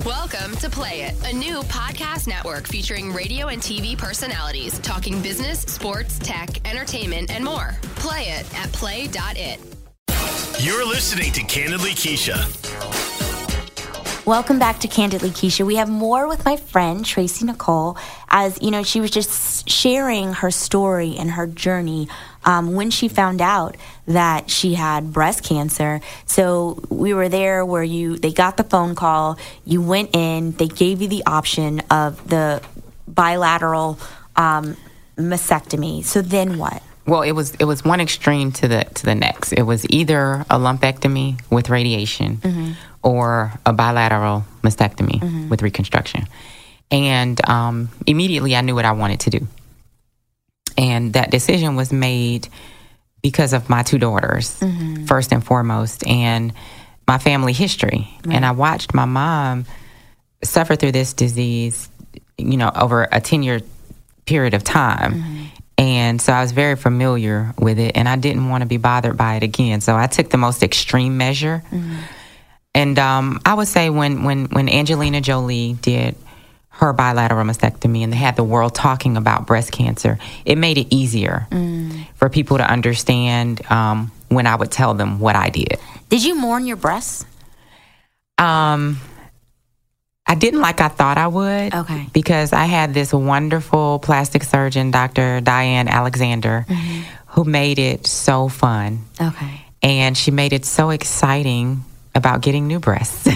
Welcome 0.04 0.56
to 0.56 0.70
Play 0.70 1.02
It, 1.02 1.14
a 1.24 1.32
new 1.32 1.60
podcast 1.62 2.28
network 2.28 2.68
featuring 2.68 3.12
radio 3.12 3.48
and 3.48 3.60
TV 3.60 3.98
personalities 3.98 4.78
talking 4.78 5.20
business, 5.20 5.60
sports, 5.62 6.18
tech, 6.20 6.64
entertainment, 6.68 7.30
and 7.30 7.44
more. 7.44 7.76
Play 7.96 8.22
it 8.28 8.54
at 8.56 8.70
play.it. 8.72 9.58
You're 10.60 10.86
listening 10.86 11.32
to 11.32 11.42
Candidly 11.42 11.90
Keisha. 11.90 13.05
Welcome 14.26 14.58
back 14.58 14.80
to 14.80 14.88
Candidly 14.88 15.30
Keisha. 15.30 15.64
We 15.64 15.76
have 15.76 15.88
more 15.88 16.26
with 16.26 16.44
my 16.44 16.56
friend 16.56 17.06
Tracy 17.06 17.44
Nicole. 17.44 17.96
As 18.28 18.60
you 18.60 18.72
know, 18.72 18.82
she 18.82 19.00
was 19.00 19.12
just 19.12 19.70
sharing 19.70 20.32
her 20.32 20.50
story 20.50 21.14
and 21.16 21.30
her 21.30 21.46
journey 21.46 22.08
um, 22.44 22.74
when 22.74 22.90
she 22.90 23.06
found 23.06 23.40
out 23.40 23.76
that 24.08 24.50
she 24.50 24.74
had 24.74 25.12
breast 25.12 25.44
cancer. 25.44 26.00
So 26.24 26.82
we 26.88 27.14
were 27.14 27.28
there 27.28 27.64
where 27.64 27.84
you 27.84 28.18
they 28.18 28.32
got 28.32 28.56
the 28.56 28.64
phone 28.64 28.96
call. 28.96 29.38
You 29.64 29.80
went 29.80 30.10
in. 30.12 30.50
They 30.50 30.66
gave 30.66 31.02
you 31.02 31.06
the 31.06 31.22
option 31.24 31.82
of 31.88 32.28
the 32.28 32.64
bilateral 33.06 33.96
um, 34.34 34.76
mastectomy. 35.16 36.02
So 36.02 36.20
then 36.20 36.58
what? 36.58 36.82
Well, 37.06 37.22
it 37.22 37.30
was 37.30 37.54
it 37.60 37.64
was 37.64 37.84
one 37.84 38.00
extreme 38.00 38.50
to 38.52 38.66
the 38.66 38.82
to 38.94 39.04
the 39.04 39.14
next. 39.14 39.52
It 39.52 39.62
was 39.62 39.86
either 39.88 40.44
a 40.50 40.58
lumpectomy 40.58 41.40
with 41.48 41.70
radiation 41.70 42.76
or 43.06 43.52
a 43.64 43.72
bilateral 43.72 44.44
mastectomy 44.62 45.20
mm-hmm. 45.20 45.48
with 45.48 45.62
reconstruction. 45.62 46.26
And 46.90 47.40
um, 47.48 47.88
immediately, 48.04 48.56
I 48.56 48.62
knew 48.62 48.74
what 48.74 48.84
I 48.84 48.92
wanted 48.92 49.20
to 49.20 49.30
do. 49.30 49.46
And 50.76 51.12
that 51.12 51.30
decision 51.30 51.76
was 51.76 51.92
made 51.92 52.48
because 53.22 53.52
of 53.52 53.70
my 53.70 53.84
two 53.84 53.98
daughters, 53.98 54.58
mm-hmm. 54.58 55.04
first 55.04 55.32
and 55.32 55.44
foremost, 55.44 56.04
and 56.04 56.52
my 57.06 57.18
family 57.18 57.52
history. 57.52 58.08
And 58.28 58.44
I 58.44 58.50
watched 58.50 58.92
my 58.92 59.04
mom 59.04 59.66
suffer 60.42 60.74
through 60.74 60.92
this 60.92 61.12
disease, 61.12 61.88
you 62.36 62.56
know, 62.56 62.72
over 62.74 63.06
a 63.10 63.20
10 63.20 63.44
year 63.44 63.60
period 64.26 64.54
of 64.54 64.64
time. 64.64 65.14
Mm-hmm. 65.14 65.44
And 65.78 66.20
so 66.20 66.32
I 66.32 66.40
was 66.40 66.50
very 66.50 66.74
familiar 66.74 67.54
with 67.56 67.78
it 67.78 67.96
and 67.96 68.08
I 68.08 68.16
didn't 68.16 68.48
want 68.48 68.62
to 68.62 68.66
be 68.66 68.78
bothered 68.78 69.16
by 69.16 69.36
it 69.36 69.44
again. 69.44 69.80
So 69.80 69.94
I 69.94 70.08
took 70.08 70.30
the 70.30 70.38
most 70.38 70.64
extreme 70.64 71.16
measure. 71.16 71.62
And 72.76 72.98
um, 72.98 73.40
I 73.46 73.54
would 73.54 73.68
say 73.68 73.88
when 73.88 74.22
when 74.22 74.44
when 74.46 74.68
Angelina 74.68 75.22
Jolie 75.22 75.72
did 75.80 76.14
her 76.68 76.92
bilateral 76.92 77.42
mastectomy 77.42 78.02
and 78.02 78.12
they 78.12 78.18
had 78.18 78.36
the 78.36 78.44
world 78.44 78.74
talking 78.74 79.16
about 79.16 79.46
breast 79.46 79.72
cancer, 79.72 80.18
it 80.44 80.58
made 80.58 80.76
it 80.76 80.94
easier 80.94 81.48
for 82.16 82.28
people 82.28 82.58
to 82.58 82.70
understand 82.70 83.62
um, 83.70 84.12
when 84.28 84.46
I 84.46 84.56
would 84.56 84.70
tell 84.70 84.92
them 84.92 85.20
what 85.20 85.36
I 85.36 85.48
did. 85.48 85.78
Did 86.10 86.22
you 86.22 86.34
mourn 86.34 86.66
your 86.66 86.76
breasts? 86.76 87.24
Um, 88.36 89.00
I 90.26 90.34
didn't 90.34 90.60
like 90.60 90.82
I 90.82 90.88
thought 90.88 91.16
I 91.16 91.28
would. 91.28 91.74
Okay. 91.74 92.08
Because 92.12 92.52
I 92.52 92.66
had 92.66 92.92
this 92.92 93.10
wonderful 93.10 94.00
plastic 94.00 94.44
surgeon, 94.44 94.90
Dr. 94.90 95.40
Diane 95.40 95.88
Alexander, 95.88 96.66
who 97.28 97.44
made 97.44 97.78
it 97.78 98.06
so 98.06 98.48
fun. 98.48 99.06
Okay. 99.18 99.62
And 99.82 100.14
she 100.14 100.30
made 100.30 100.52
it 100.52 100.66
so 100.66 100.90
exciting 100.90 101.82
about 102.16 102.40
getting 102.40 102.66
new 102.66 102.80
breasts. 102.80 103.22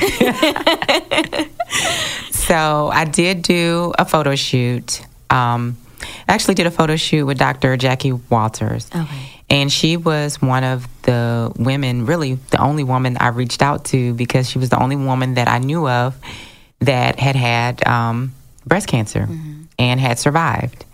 so 2.31 2.91
I 2.93 3.05
did 3.05 3.43
do 3.43 3.93
a 3.99 4.05
photo 4.05 4.35
shoot. 4.35 5.03
Um, 5.29 5.77
I 6.01 6.33
actually 6.33 6.55
did 6.55 6.67
a 6.67 6.71
photo 6.71 6.97
shoot 6.97 7.27
with 7.27 7.39
Dr. 7.39 7.77
Jackie 7.77 8.13
Walters. 8.13 8.89
Okay. 8.95 9.43
And 9.51 9.71
she 9.71 9.97
was 9.97 10.41
one 10.41 10.65
of 10.65 10.89
the 11.03 11.53
women, 11.57 12.07
really 12.07 12.35
the 12.35 12.61
only 12.61 12.85
woman 12.85 13.17
I 13.19 13.29
reached 13.29 13.63
out 13.63 13.85
to 13.87 14.15
because 14.15 14.49
she 14.49 14.59
was 14.59 14.71
the 14.71 14.81
only 14.83 14.97
woman 14.97 15.35
that 15.35 15.49
I 15.49 15.59
knew 15.59 15.87
of 15.89 16.17
that 16.81 17.21
had 17.21 17.37
had 17.37 17.87
um, 17.87 18.33
breast 18.65 18.89
cancer 18.89 19.29
and 19.79 20.01
had 20.01 20.19
survived. 20.19 20.85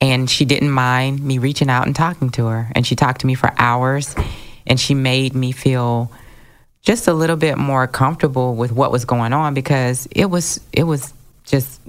And 0.00 0.28
she 0.28 0.44
didn't 0.44 0.70
mind 0.70 1.22
me 1.22 1.38
reaching 1.38 1.70
out 1.70 1.86
and 1.86 1.94
talking 1.94 2.30
to 2.30 2.46
her. 2.46 2.72
And 2.74 2.84
she 2.84 2.96
talked 2.96 3.20
to 3.20 3.26
me 3.26 3.34
for 3.34 3.52
hours 3.56 4.16
and 4.66 4.80
she 4.80 4.94
made 4.94 5.34
me 5.34 5.52
feel 5.52 6.10
just 6.82 7.06
a 7.08 7.14
little 7.14 7.36
bit 7.36 7.56
more 7.56 7.86
comfortable 7.86 8.54
with 8.54 8.72
what 8.72 8.90
was 8.90 9.04
going 9.04 9.32
on 9.32 9.54
because 9.54 10.08
it 10.10 10.26
was 10.26 10.60
it 10.72 10.84
was 10.84 11.12
just 11.44 11.80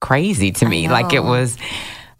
crazy 0.00 0.52
to 0.52 0.66
me. 0.66 0.88
Like 0.88 1.12
it 1.12 1.22
was 1.22 1.56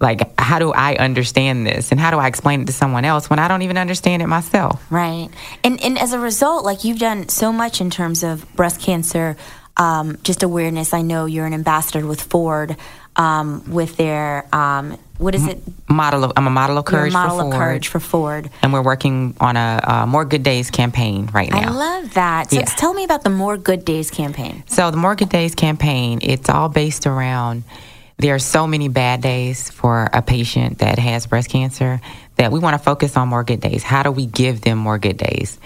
like 0.00 0.38
how 0.38 0.58
do 0.58 0.72
I 0.72 0.94
understand 0.94 1.66
this 1.66 1.90
and 1.90 2.00
how 2.00 2.10
do 2.10 2.18
I 2.18 2.26
explain 2.26 2.62
it 2.62 2.66
to 2.66 2.72
someone 2.72 3.04
else 3.04 3.28
when 3.28 3.38
I 3.38 3.48
don't 3.48 3.62
even 3.62 3.76
understand 3.76 4.22
it 4.22 4.28
myself? 4.28 4.84
Right. 4.90 5.28
And 5.64 5.82
and 5.82 5.98
as 5.98 6.12
a 6.12 6.18
result, 6.18 6.64
like 6.64 6.84
you've 6.84 7.00
done 7.00 7.28
so 7.28 7.52
much 7.52 7.80
in 7.80 7.90
terms 7.90 8.22
of 8.22 8.50
breast 8.54 8.80
cancer, 8.80 9.36
um, 9.76 10.18
just 10.22 10.42
awareness. 10.42 10.94
I 10.94 11.02
know 11.02 11.26
you're 11.26 11.46
an 11.46 11.54
ambassador 11.54 12.06
with 12.06 12.22
Ford, 12.22 12.76
um, 13.20 13.70
with 13.70 13.96
their 13.96 14.46
um, 14.54 14.96
what 15.18 15.34
is 15.34 15.46
it? 15.46 15.58
Model 15.88 16.24
of 16.24 16.32
I'm 16.36 16.46
a 16.46 16.50
model 16.50 16.78
of 16.78 16.86
courage 16.86 17.12
model 17.12 17.36
for 17.38 17.44
of 17.44 17.50
Ford, 17.50 17.60
courage 17.60 17.88
for 17.88 18.00
Ford. 18.00 18.50
and 18.62 18.72
we're 18.72 18.82
working 18.82 19.34
on 19.38 19.56
a, 19.56 19.80
uh 19.86 20.06
More 20.06 20.24
Good 20.24 20.42
Days 20.42 20.70
campaign 20.70 21.28
right 21.34 21.50
now. 21.50 21.58
I 21.58 21.70
love 21.70 22.14
that. 22.14 22.50
So 22.50 22.56
Yeah. 22.56 22.64
tell 22.64 22.94
me 22.94 23.04
about 23.04 23.22
the 23.22 23.30
More 23.30 23.58
Good 23.58 23.84
Days 23.84 24.10
campaign. 24.10 24.64
So 24.66 24.90
the 24.90 24.96
More 24.96 25.14
Good 25.14 25.28
Days 25.28 25.54
campaign, 25.54 26.20
it's 26.22 26.48
all 26.48 26.68
based 26.70 27.06
around 27.06 27.64
there 28.16 28.34
are 28.34 28.38
so 28.56 28.66
many 28.66 28.88
bad 28.88 29.20
days 29.22 29.70
for 29.70 30.08
a 30.12 30.20
patient 30.22 30.78
that 30.78 30.98
has 30.98 31.26
breast 31.26 31.48
cancer 31.50 32.00
that 32.36 32.52
we 32.52 32.58
want 32.58 32.74
to 32.74 32.82
focus 32.82 33.16
on 33.16 33.28
more 33.28 33.44
good 33.44 33.60
days. 33.60 33.82
How 33.82 34.02
do 34.02 34.10
we 34.10 34.26
give 34.26 34.60
them 34.60 34.76
more 34.78 34.98
good 34.98 35.16
days? 35.16 35.58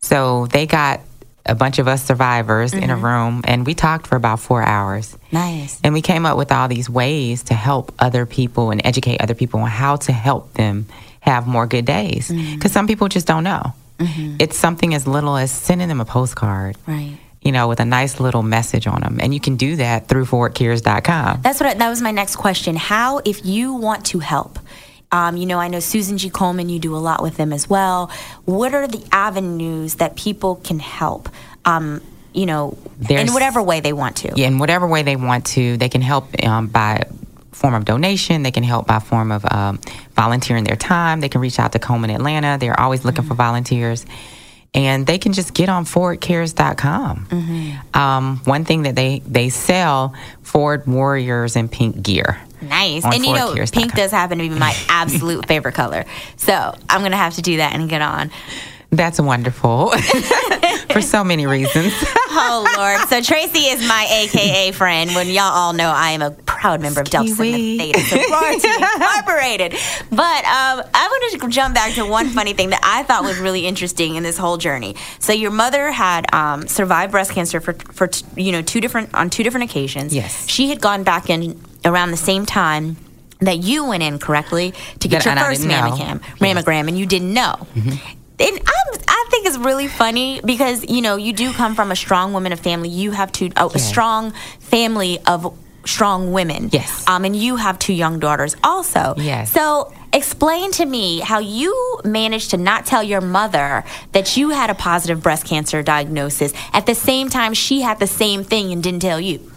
So 0.00 0.46
they 0.46 0.66
got 0.66 1.00
a 1.46 1.54
bunch 1.54 1.78
of 1.78 1.88
us 1.88 2.04
survivors 2.04 2.72
in 2.72 2.90
a 2.90 2.94
mm-hmm. 2.94 3.04
room 3.04 3.40
and 3.44 3.66
we 3.66 3.74
talked 3.74 4.06
for 4.06 4.16
about 4.16 4.40
four 4.40 4.62
hours. 4.62 5.16
Nice. 5.32 5.80
And 5.82 5.94
we 5.94 6.02
came 6.02 6.26
up 6.26 6.36
with 6.36 6.52
all 6.52 6.68
these 6.68 6.88
ways 6.90 7.44
to 7.44 7.54
help 7.54 7.94
other 7.98 8.26
people 8.26 8.70
and 8.70 8.80
educate 8.84 9.20
other 9.20 9.34
people 9.34 9.60
on 9.60 9.68
how 9.68 9.96
to 9.96 10.12
help 10.12 10.52
them 10.54 10.86
have 11.20 11.46
more 11.46 11.66
good 11.66 11.84
days. 11.84 12.28
Mm-hmm. 12.28 12.54
Because 12.54 12.72
some 12.72 12.86
people 12.86 13.08
just 13.08 13.26
don't 13.26 13.44
know. 13.44 13.74
Mm-hmm. 13.98 14.36
It's 14.38 14.56
something 14.56 14.94
as 14.94 15.06
little 15.06 15.36
as 15.36 15.50
sending 15.50 15.88
them 15.88 16.00
a 16.00 16.04
postcard 16.06 16.76
Right. 16.86 17.18
you 17.42 17.52
know, 17.52 17.68
with 17.68 17.80
a 17.80 17.84
nice 17.84 18.18
little 18.20 18.42
message 18.42 18.86
on 18.86 19.00
them. 19.00 19.18
And 19.20 19.34
you 19.34 19.40
can 19.40 19.56
do 19.56 19.76
that 19.76 20.08
through 20.08 20.24
fordcares.com. 20.24 21.40
That's 21.42 21.60
what 21.60 21.68
I, 21.70 21.74
that 21.74 21.88
was 21.88 22.00
my 22.00 22.10
next 22.10 22.36
question. 22.36 22.76
How, 22.76 23.18
if 23.24 23.44
you 23.44 23.74
want 23.74 24.06
to 24.06 24.20
help, 24.20 24.58
um, 25.12 25.36
you 25.36 25.46
know, 25.46 25.58
I 25.58 25.68
know 25.68 25.80
Susan 25.80 26.18
G. 26.18 26.30
Komen, 26.30 26.70
you 26.70 26.78
do 26.78 26.94
a 26.94 26.98
lot 26.98 27.22
with 27.22 27.36
them 27.36 27.52
as 27.52 27.68
well. 27.68 28.10
What 28.44 28.74
are 28.74 28.86
the 28.86 29.04
avenues 29.12 29.96
that 29.96 30.16
people 30.16 30.56
can 30.56 30.78
help? 30.78 31.28
Um, 31.64 32.00
you 32.32 32.46
know, 32.46 32.78
in 33.08 33.32
whatever 33.32 33.60
way 33.60 33.80
they 33.80 33.92
want 33.92 34.18
to. 34.18 34.32
Yeah, 34.36 34.46
in 34.46 34.58
whatever 34.58 34.86
way 34.86 35.02
they 35.02 35.16
want 35.16 35.46
to, 35.46 35.76
they 35.76 35.88
can 35.88 36.00
help 36.00 36.26
um, 36.44 36.68
by 36.68 37.04
form 37.50 37.74
of 37.74 37.84
donation. 37.84 38.42
They 38.42 38.52
can 38.52 38.62
help 38.62 38.86
by 38.86 39.00
form 39.00 39.32
of 39.32 39.44
um, 39.50 39.80
volunteering 40.14 40.64
their 40.64 40.76
time. 40.76 41.20
They 41.20 41.28
can 41.28 41.40
reach 41.40 41.58
out 41.58 41.72
to 41.72 41.78
Komen 41.78 42.14
Atlanta. 42.14 42.56
They're 42.58 42.78
always 42.78 43.04
looking 43.04 43.24
for 43.24 43.34
volunteers. 43.34 44.06
And 44.72 45.04
they 45.04 45.18
can 45.18 45.32
just 45.32 45.52
get 45.52 45.68
on 45.68 45.84
fordcares.com. 45.84 47.26
Um, 47.92 48.36
one 48.44 48.64
thing 48.64 48.82
that 48.82 48.94
they, 48.94 49.18
they 49.26 49.48
sell 49.48 50.14
Ford 50.42 50.86
Warriors 50.86 51.56
in 51.56 51.68
pink 51.68 52.00
gear. 52.00 52.40
Nice. 52.62 53.04
and 53.04 53.24
you 53.24 53.32
know, 53.32 53.54
pink 53.72 53.94
does 53.94 54.10
happen 54.10 54.38
to 54.38 54.48
be 54.48 54.54
my 54.54 54.74
absolute 54.88 55.46
favorite 55.46 55.74
color. 55.74 56.04
So 56.36 56.74
I'm 56.88 57.00
going 57.00 57.12
to 57.12 57.16
have 57.16 57.34
to 57.34 57.42
do 57.42 57.58
that 57.58 57.74
and 57.74 57.88
get 57.88 58.02
on. 58.02 58.30
That's 58.90 59.20
wonderful 59.20 59.90
for 60.90 61.00
so 61.00 61.22
many 61.22 61.46
reasons. 61.46 61.92
Oh, 62.32 62.64
Lord. 62.78 63.08
So 63.08 63.20
Tracy 63.20 63.58
is 63.66 63.86
my 63.86 64.06
AKA 64.08 64.70
friend 64.72 65.12
when 65.16 65.28
y'all 65.28 65.42
all 65.42 65.72
know 65.72 65.90
I 65.90 66.12
am 66.12 66.22
a 66.22 66.30
proud 66.30 66.80
member 66.80 67.00
of 67.00 67.10
Delta. 67.10 67.34
Theta 67.34 67.98
Sorority 68.00 68.68
Incorporated. 68.68 69.72
But 70.10 70.44
um, 70.44 70.82
I 70.94 71.08
want 71.10 71.40
to 71.40 71.48
jump 71.48 71.74
back 71.74 71.94
to 71.94 72.06
one 72.06 72.28
funny 72.28 72.52
thing 72.52 72.70
that 72.70 72.80
I 72.84 73.02
thought 73.02 73.24
was 73.24 73.38
really 73.38 73.66
interesting 73.66 74.14
in 74.14 74.22
this 74.22 74.38
whole 74.38 74.58
journey. 74.58 74.94
So 75.18 75.32
your 75.32 75.50
mother 75.50 75.90
had 75.90 76.32
um, 76.32 76.68
survived 76.68 77.10
breast 77.10 77.32
cancer 77.32 77.60
for, 77.60 77.74
for 77.74 78.06
t- 78.06 78.24
you 78.36 78.52
know, 78.52 78.62
two 78.62 78.80
different 78.80 79.12
on 79.12 79.28
two 79.28 79.42
different 79.42 79.68
occasions. 79.68 80.14
Yes. 80.14 80.48
She 80.48 80.68
had 80.68 80.80
gone 80.80 81.02
back 81.02 81.28
in 81.28 81.60
around 81.84 82.10
the 82.10 82.16
same 82.16 82.46
time 82.46 82.96
that 83.40 83.58
you 83.58 83.86
went 83.86 84.02
in 84.02 84.18
correctly 84.18 84.72
to 85.00 85.08
get 85.08 85.24
That- 85.24 85.36
your 85.36 85.44
first 85.46 85.62
mammogram, 85.62 86.20
mammogram, 86.38 86.88
and 86.88 86.98
you 86.98 87.06
didn't 87.06 87.32
know. 87.32 87.66
And 87.74 88.58
I'm, 88.58 89.00
I 89.08 89.26
think 89.30 89.46
it's 89.46 89.58
really 89.58 89.86
funny 89.88 90.40
because 90.44 90.88
you 90.88 91.02
know 91.02 91.16
you 91.16 91.32
do 91.32 91.52
come 91.52 91.74
from 91.74 91.90
a 91.90 91.96
strong 91.96 92.32
woman 92.32 92.52
of 92.52 92.60
family. 92.60 92.88
You 92.88 93.10
have 93.12 93.32
two 93.32 93.50
a, 93.56 93.66
a 93.66 93.78
strong 93.78 94.32
family 94.60 95.18
of 95.26 95.54
strong 95.84 96.32
women. 96.32 96.70
Yes. 96.72 97.04
Um, 97.08 97.24
and 97.24 97.34
you 97.34 97.56
have 97.56 97.78
two 97.78 97.92
young 97.94 98.18
daughters 98.18 98.56
also. 98.62 99.14
Yes. 99.16 99.50
So 99.52 99.92
explain 100.12 100.72
to 100.72 100.84
me 100.84 101.20
how 101.20 101.38
you 101.38 102.00
managed 102.04 102.50
to 102.50 102.56
not 102.56 102.86
tell 102.86 103.02
your 103.02 103.20
mother 103.20 103.84
that 104.12 104.36
you 104.36 104.50
had 104.50 104.70
a 104.70 104.74
positive 104.74 105.22
breast 105.22 105.46
cancer 105.46 105.82
diagnosis 105.82 106.52
at 106.72 106.86
the 106.86 106.94
same 106.94 107.28
time 107.30 107.54
she 107.54 107.80
had 107.82 107.98
the 107.98 108.06
same 108.06 108.44
thing 108.44 108.72
and 108.72 108.82
didn't 108.82 109.00
tell 109.00 109.20
you. 109.20 109.50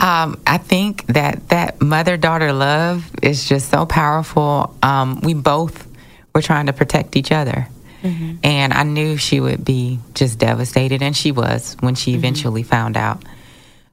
Um, 0.00 0.40
I 0.46 0.58
think 0.58 1.06
that 1.08 1.48
that 1.50 1.80
mother 1.80 2.16
daughter 2.16 2.52
love 2.52 3.08
is 3.22 3.46
just 3.48 3.70
so 3.70 3.84
powerful. 3.86 4.74
Um, 4.82 5.20
we 5.20 5.34
both 5.34 5.86
were 6.34 6.42
trying 6.42 6.66
to 6.66 6.72
protect 6.72 7.16
each 7.16 7.30
other. 7.32 7.68
And 8.02 8.72
I 8.72 8.82
knew 8.84 9.18
she 9.18 9.40
would 9.40 9.62
be 9.62 9.98
just 10.14 10.38
devastated, 10.38 11.02
and 11.02 11.14
she 11.14 11.32
was 11.32 11.76
when 11.80 11.94
she 11.94 12.14
eventually 12.14 12.62
found 12.62 12.96
out. 12.96 13.22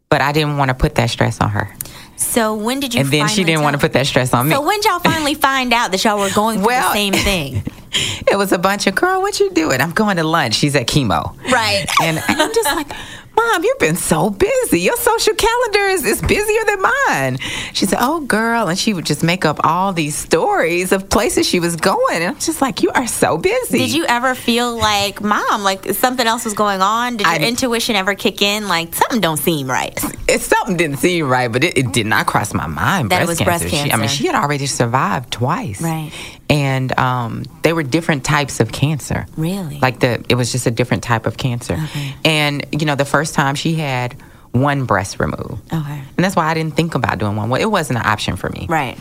But 0.08 0.22
I 0.22 0.32
didn't 0.32 0.56
want 0.56 0.70
to 0.70 0.76
put 0.76 0.96
that 0.96 1.10
stress 1.10 1.42
on 1.42 1.50
her. 1.50 1.76
So 2.16 2.56
when 2.56 2.80
did 2.80 2.94
you? 2.94 3.02
And 3.02 3.10
then 3.10 3.28
she 3.28 3.44
didn't 3.44 3.64
want 3.64 3.74
to 3.74 3.80
put 3.80 3.92
that 3.94 4.08
stress 4.08 4.34
on 4.34 4.48
me. 4.48 4.56
So 4.56 4.66
when 4.66 4.80
did 4.80 4.86
y'all 4.86 5.00
finally 5.00 5.34
find 5.50 5.74
out 5.74 5.92
that 5.92 6.02
y'all 6.06 6.20
were 6.20 6.30
going 6.34 6.60
through 6.60 6.68
Well- 6.68 6.94
the 6.94 6.94
same 6.94 7.14
thing? 7.14 7.64
it 8.32 8.38
was 8.38 8.54
a 8.54 8.58
bunch 8.58 8.88
of, 8.88 8.96
girl, 8.96 9.22
what 9.22 9.42
you 9.42 9.50
doing? 9.52 9.82
I'm 9.82 9.92
going 9.92 10.16
to 10.18 10.24
lunch. 10.24 10.56
She's 10.56 10.76
at 10.78 10.88
chemo. 10.88 11.36
Right. 11.52 11.86
And 12.02 12.18
I'm 12.30 12.54
just 12.54 12.76
like, 12.76 12.90
Mom, 13.38 13.64
you've 13.64 13.80
been 13.80 13.96
so 13.96 14.30
busy. 14.32 14.80
Your 14.82 14.98
social 14.98 15.34
calendar 15.36 15.80
is, 15.90 16.04
is 16.06 16.22
busier 16.22 16.66
than 16.66 16.82
mine. 16.82 17.38
She 17.74 17.86
said, 17.86 18.00
Oh, 18.02 18.22
girl. 18.22 18.68
And 18.68 18.78
she 18.78 18.94
would 18.94 19.06
just 19.06 19.24
make 19.24 19.46
up 19.46 19.60
all 19.64 19.94
these 19.94 20.16
stories 20.16 20.92
of 20.92 21.08
places 21.10 21.48
she 21.48 21.60
was 21.60 21.76
going. 21.76 22.18
And 22.18 22.24
I'm 22.36 22.40
just 22.40 22.62
like, 22.62 22.82
You 22.82 22.92
are 22.92 23.06
so 23.08 23.38
busy. 23.38 23.78
Did 23.78 23.94
you 23.94 24.06
ever 24.08 24.34
feel 24.34 24.76
like, 24.76 25.22
mom, 25.22 25.64
like 25.64 25.86
something 25.94 26.26
else 26.26 26.46
was 26.46 26.56
going 26.56 26.82
on? 26.82 27.18
Did 27.18 27.28
your 27.28 27.36
I- 27.36 27.48
intuition 27.48 27.96
ever 27.96 28.16
kick 28.16 28.42
in? 28.42 28.68
Like 28.68 28.96
something 28.96 29.22
don't 29.22 29.38
seem 29.38 29.70
right. 29.70 29.98
It, 30.30 30.42
something 30.42 30.76
didn't 30.76 30.98
seem 30.98 31.26
right, 31.30 31.50
but 31.50 31.64
it, 31.64 31.78
it 31.78 31.94
did 31.94 32.06
not 32.06 32.26
cross 32.28 32.54
my 32.54 32.68
mind. 32.68 33.12
That 33.12 33.22
it 33.22 33.28
was 33.30 33.42
breast 33.42 33.70
She, 33.70 33.90
I 33.90 33.96
mean, 33.96 34.10
she 34.10 34.26
had 34.26 34.36
already 34.36 34.66
survived 34.66 35.32
twice. 35.32 35.82
Right. 35.82 36.12
And 36.50 36.98
um, 36.98 37.44
they 37.64 37.74
were 37.74 37.84
different 37.84 38.24
types 38.24 38.60
of 38.60 38.72
cancer. 38.72 39.26
Really? 39.36 39.80
Like 39.80 40.00
the, 40.00 40.24
it 40.30 40.36
was 40.36 40.52
just 40.52 40.66
a 40.66 40.72
different 40.72 41.04
type 41.04 41.26
of 41.26 41.36
cancer. 41.36 41.74
Okay. 41.74 42.16
And, 42.24 42.66
you 42.72 42.86
know, 42.86 42.96
the 42.96 43.06
first 43.06 43.36
time 43.36 43.56
she 43.56 43.76
had 43.76 44.14
one 44.52 44.86
breast 44.86 45.20
removed. 45.20 45.62
Okay. 45.74 46.02
And 46.16 46.24
that's 46.24 46.36
why 46.36 46.46
I 46.46 46.54
didn't 46.54 46.76
think 46.76 46.96
about 46.96 47.18
doing 47.18 47.36
one. 47.36 47.50
Well, 47.50 47.62
it 47.62 47.70
wasn't 47.70 48.00
an 48.00 48.06
option 48.06 48.38
for 48.38 48.50
me. 48.50 48.66
Right. 48.70 48.98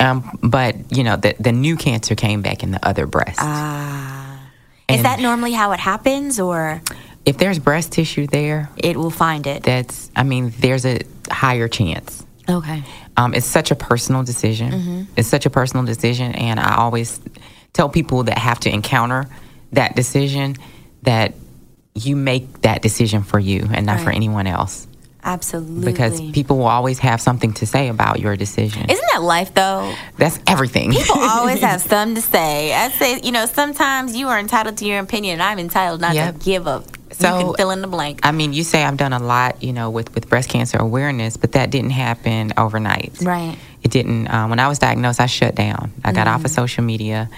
Um, 0.00 0.38
but, 0.42 0.96
you 0.96 1.04
know, 1.04 1.16
the, 1.16 1.36
the 1.38 1.52
new 1.52 1.76
cancer 1.76 2.14
came 2.14 2.42
back 2.42 2.62
in 2.62 2.72
the 2.72 2.84
other 2.86 3.06
breast. 3.06 3.38
Ah. 3.40 4.40
Is 4.88 5.02
that 5.02 5.20
normally 5.20 5.52
how 5.52 5.72
it 5.72 5.80
happens, 5.80 6.40
or 6.40 6.80
if 7.26 7.36
there's 7.36 7.58
breast 7.58 7.92
tissue 7.92 8.26
there, 8.26 8.70
it 8.76 8.96
will 8.96 9.10
find 9.10 9.46
it? 9.46 9.62
that's, 9.62 10.10
I 10.16 10.22
mean, 10.22 10.52
there's 10.58 10.86
a 10.86 11.00
higher 11.30 11.68
chance. 11.68 12.24
Okay. 12.48 12.82
Um, 13.16 13.34
it's 13.34 13.46
such 13.46 13.70
a 13.70 13.74
personal 13.74 14.22
decision. 14.22 15.06
It's 15.16 15.28
such 15.28 15.44
a 15.46 15.50
personal 15.50 15.84
decision, 15.84 16.32
and 16.34 16.58
I 16.58 16.76
always 16.76 17.20
tell 17.72 17.88
people 17.88 18.22
that 18.24 18.38
have 18.38 18.60
to 18.60 18.70
encounter 18.72 19.26
that 19.72 19.94
decision 19.94 20.56
that 21.02 21.34
you 21.94 22.16
make 22.16 22.62
that 22.62 22.80
decision 22.80 23.22
for 23.22 23.38
you 23.38 23.68
and 23.72 23.84
not 23.86 24.00
for 24.00 24.10
anyone 24.10 24.46
else. 24.46 24.86
Absolutely. 25.22 25.84
Because 25.92 26.20
people 26.30 26.58
will 26.58 26.66
always 26.68 27.00
have 27.00 27.20
something 27.20 27.52
to 27.54 27.66
say 27.66 27.88
about 27.88 28.20
your 28.20 28.36
decision. 28.36 28.88
Isn't 28.88 29.08
that 29.12 29.20
life 29.22 29.52
though? 29.52 29.92
That's 30.16 30.38
everything. 30.46 30.92
People 30.92 31.16
always 31.18 31.60
have 31.60 31.82
something 31.82 32.14
to 32.14 32.22
say. 32.22 32.72
I 32.72 32.88
say, 32.90 33.20
you 33.20 33.32
know, 33.32 33.44
sometimes 33.46 34.16
you 34.16 34.28
are 34.28 34.38
entitled 34.38 34.78
to 34.78 34.86
your 34.86 35.00
opinion, 35.00 35.34
and 35.34 35.42
I'm 35.42 35.58
entitled 35.58 36.00
not 36.00 36.14
Yep. 36.14 36.38
to 36.38 36.44
give 36.44 36.66
a. 36.66 36.84
So, 37.20 37.38
you 37.38 37.44
can 37.46 37.54
fill 37.54 37.70
in 37.70 37.80
the 37.82 37.88
blank. 37.88 38.20
I 38.22 38.32
mean, 38.32 38.52
you 38.52 38.62
say 38.62 38.82
I've 38.84 38.96
done 38.96 39.12
a 39.12 39.18
lot, 39.18 39.62
you 39.62 39.72
know, 39.72 39.90
with, 39.90 40.14
with 40.14 40.28
breast 40.28 40.48
cancer 40.48 40.78
awareness, 40.78 41.36
but 41.36 41.52
that 41.52 41.70
didn't 41.70 41.90
happen 41.90 42.52
overnight. 42.56 43.18
Right. 43.20 43.56
It 43.82 43.90
didn't. 43.90 44.28
Um, 44.32 44.50
when 44.50 44.60
I 44.60 44.68
was 44.68 44.78
diagnosed, 44.78 45.20
I 45.20 45.26
shut 45.26 45.54
down. 45.54 45.92
I 46.04 46.12
got 46.12 46.26
Mm-hmm. 46.26 46.34
off 46.36 46.44
of 46.44 46.50
social 46.50 46.84
media. 46.84 47.28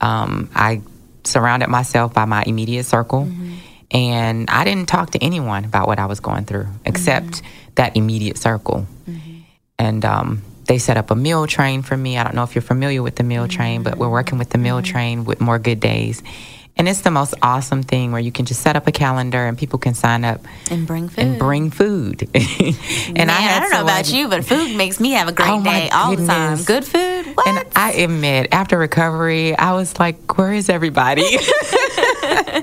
Um, 0.00 0.50
I 0.54 0.82
surrounded 1.24 1.68
myself 1.68 2.12
by 2.14 2.24
my 2.26 2.42
immediate 2.46 2.84
circle, 2.84 3.22
Mm-hmm. 3.24 3.54
and 3.90 4.50
I 4.50 4.64
didn't 4.64 4.86
talk 4.88 5.10
to 5.12 5.18
anyone 5.22 5.64
about 5.64 5.86
what 5.88 5.98
I 5.98 6.06
was 6.06 6.20
going 6.20 6.44
through 6.44 6.68
except 6.84 7.26
Mm-hmm. 7.26 7.46
that 7.76 7.96
immediate 7.96 8.38
circle. 8.38 8.86
And 9.78 10.04
um, 10.04 10.42
they 10.66 10.78
set 10.78 10.96
up 10.96 11.10
a 11.10 11.16
meal 11.16 11.46
train 11.48 11.82
for 11.82 11.96
me. 11.96 12.16
I 12.16 12.22
don't 12.22 12.34
know 12.36 12.44
if 12.44 12.54
you're 12.54 12.62
familiar 12.62 13.02
with 13.02 13.16
the 13.16 13.24
meal 13.24 13.48
train, 13.48 13.82
but 13.82 13.98
we're 13.98 14.08
working 14.08 14.38
with 14.38 14.50
the 14.50 14.58
meal 14.58 14.76
Mm-hmm. 14.76 14.92
train 14.92 15.24
with 15.24 15.40
more 15.40 15.58
good 15.58 15.80
days. 15.80 16.22
And 16.76 16.88
it's 16.88 17.02
the 17.02 17.10
most 17.12 17.34
awesome 17.40 17.84
thing 17.84 18.10
where 18.10 18.20
you 18.20 18.32
can 18.32 18.46
just 18.46 18.60
set 18.60 18.74
up 18.74 18.88
a 18.88 18.92
calendar 18.92 19.46
and 19.46 19.56
people 19.56 19.78
can 19.78 19.94
sign 19.94 20.24
up 20.24 20.40
And 20.72 20.86
bring 20.88 21.08
food. 21.08 21.18
and 21.24 21.38
bring 21.38 21.70
food. 21.70 22.28
and 22.34 23.16
Man, 23.16 23.30
I, 23.30 23.32
had 23.32 23.60
don't 23.60 23.70
know 23.70 23.82
about 23.82 24.12
you, 24.12 24.26
but 24.28 24.44
food 24.44 24.76
makes 24.76 24.98
me 24.98 25.12
have 25.12 25.28
a 25.28 25.32
great 25.32 25.48
Oh, 25.50 25.62
day 25.62 25.88
all 25.90 26.16
the 26.16 26.26
time. 26.26 26.62
Good 26.64 26.84
food. 26.84 27.26
What? 27.36 27.46
And 27.46 27.64
I 27.76 27.92
admit, 27.92 28.48
after 28.50 28.76
recovery, 28.76 29.56
I 29.56 29.72
was 29.74 30.00
like, 30.00 30.36
"Where 30.36 30.52
is 30.52 30.68
everybody?" 30.68 31.22
Oh, 31.26 32.62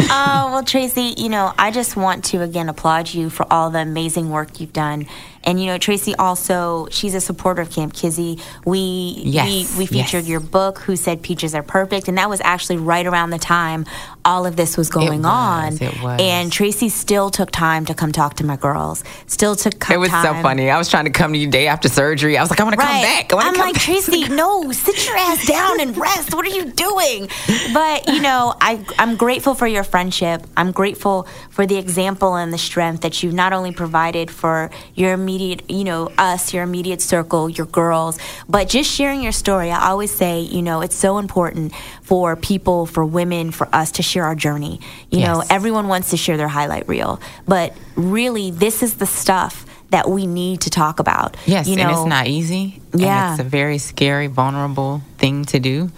well, 0.52 0.64
Tracy, 0.64 1.14
you 1.18 1.28
know, 1.28 1.52
I 1.58 1.70
just 1.70 1.96
want 1.96 2.24
to 2.26 2.42
again 2.42 2.68
applaud 2.68 3.12
you 3.12 3.28
for 3.30 3.46
all 3.52 3.70
the 3.70 3.80
amazing 3.80 4.30
work 4.30 4.58
you've 4.60 4.72
done. 4.72 5.06
And, 5.44 5.60
you 5.60 5.66
know, 5.66 5.78
Tracy 5.78 6.14
also, 6.16 6.88
she's 6.90 7.14
a 7.14 7.20
supporter 7.20 7.62
of 7.62 7.70
Camp 7.70 7.94
Kizzy. 7.94 8.38
We, 8.64 9.22
Yes, 9.24 9.76
we, 9.76 9.80
we 9.80 9.86
featured 9.86 10.22
yes. 10.22 10.28
your 10.28 10.40
book, 10.40 10.78
Who 10.80 10.96
Said 10.96 11.22
Peaches 11.22 11.54
Are 11.54 11.62
Perfect. 11.62 12.08
And 12.08 12.18
that 12.18 12.28
was 12.28 12.40
actually 12.42 12.76
right 12.76 13.06
around 13.06 13.30
the 13.30 13.38
time 13.38 13.86
all 14.24 14.46
of 14.46 14.56
this 14.56 14.76
was 14.76 14.88
going 14.88 15.22
was, 15.22 15.26
on. 15.26 15.82
it 15.82 16.00
was. 16.02 16.20
And 16.20 16.52
Tracy 16.52 16.88
still 16.88 17.30
took 17.30 17.50
time 17.50 17.84
to 17.86 17.94
come 17.94 18.12
talk 18.12 18.34
to 18.34 18.44
my 18.44 18.56
girls. 18.56 19.02
Still 19.26 19.56
took 19.56 19.80
co- 19.80 19.94
it 19.94 19.96
was 19.96 20.10
so 20.10 20.34
funny. 20.34 20.70
I 20.70 20.78
was 20.78 20.88
trying 20.88 21.04
to 21.06 21.10
come 21.10 21.32
to 21.32 21.38
you 21.38 21.50
day 21.50 21.66
after 21.66 21.88
surgery. 21.88 22.38
I 22.38 22.42
was 22.42 22.50
like, 22.50 22.60
"I 22.60 22.64
want 22.64 22.74
to 22.74 22.80
come 22.80 23.02
back. 23.02 23.32
I 23.32 23.36
i'm 23.38 23.54
come 23.54 23.66
like, 23.66 23.74
back." 23.74 23.82
Tracy, 23.82 24.28
no, 24.28 24.70
sit 24.72 25.06
your 25.06 25.16
ass 25.16 25.46
down 25.46 25.80
and 25.80 25.96
rest. 25.96 26.34
What 26.34 26.46
are 26.46 26.54
you 26.54 26.70
doing? 26.70 27.28
But, 27.72 28.08
you 28.08 28.20
know, 28.20 28.54
I, 28.60 28.84
I'm 28.98 29.16
grateful 29.16 29.54
for 29.54 29.66
your 29.66 29.84
friendship. 29.84 30.46
I'm 30.56 30.72
grateful 30.72 31.26
for 31.50 31.66
the 31.66 31.76
example 31.76 32.36
and 32.36 32.52
the 32.52 32.58
strength 32.58 33.02
that 33.02 33.22
you've 33.22 33.34
not 33.34 33.52
only 33.52 33.72
provided 33.72 34.30
for 34.30 34.70
your 34.94 35.12
immediate, 35.12 35.31
you 35.38 35.84
know, 35.84 36.10
us, 36.18 36.52
your 36.52 36.62
immediate 36.62 37.00
circle, 37.00 37.48
your 37.48 37.66
girls, 37.66 38.18
but 38.48 38.68
just 38.68 38.90
sharing 38.90 39.22
your 39.22 39.32
story. 39.32 39.70
I 39.70 39.88
always 39.88 40.10
say, 40.10 40.40
you 40.40 40.62
know, 40.62 40.80
it's 40.80 40.94
so 40.96 41.18
important 41.18 41.72
for 42.02 42.36
people, 42.36 42.86
for 42.86 43.04
women, 43.04 43.50
for 43.50 43.68
us 43.74 43.92
to 43.92 44.02
share 44.02 44.24
our 44.24 44.34
journey. 44.34 44.80
You 45.10 45.20
know, 45.20 45.42
everyone 45.48 45.88
wants 45.88 46.10
to 46.10 46.16
share 46.16 46.36
their 46.36 46.48
highlight 46.48 46.88
reel, 46.88 47.20
but 47.46 47.74
really, 47.96 48.50
this 48.50 48.82
is 48.82 48.94
the 48.94 49.06
stuff 49.06 49.64
that 49.90 50.08
we 50.08 50.26
need 50.26 50.62
to 50.62 50.70
talk 50.70 51.00
about. 51.00 51.36
Yes, 51.46 51.68
you 51.68 51.76
know, 51.76 51.82
and 51.82 51.90
it's 51.92 52.06
not 52.06 52.26
easy. 52.26 52.80
and 52.92 53.00
Yeah. 53.00 53.32
it's 53.32 53.40
a 53.40 53.44
very 53.44 53.78
scary, 53.78 54.26
vulnerable 54.26 55.02
thing 55.18 55.44
to 55.46 55.60
do. 55.60 55.90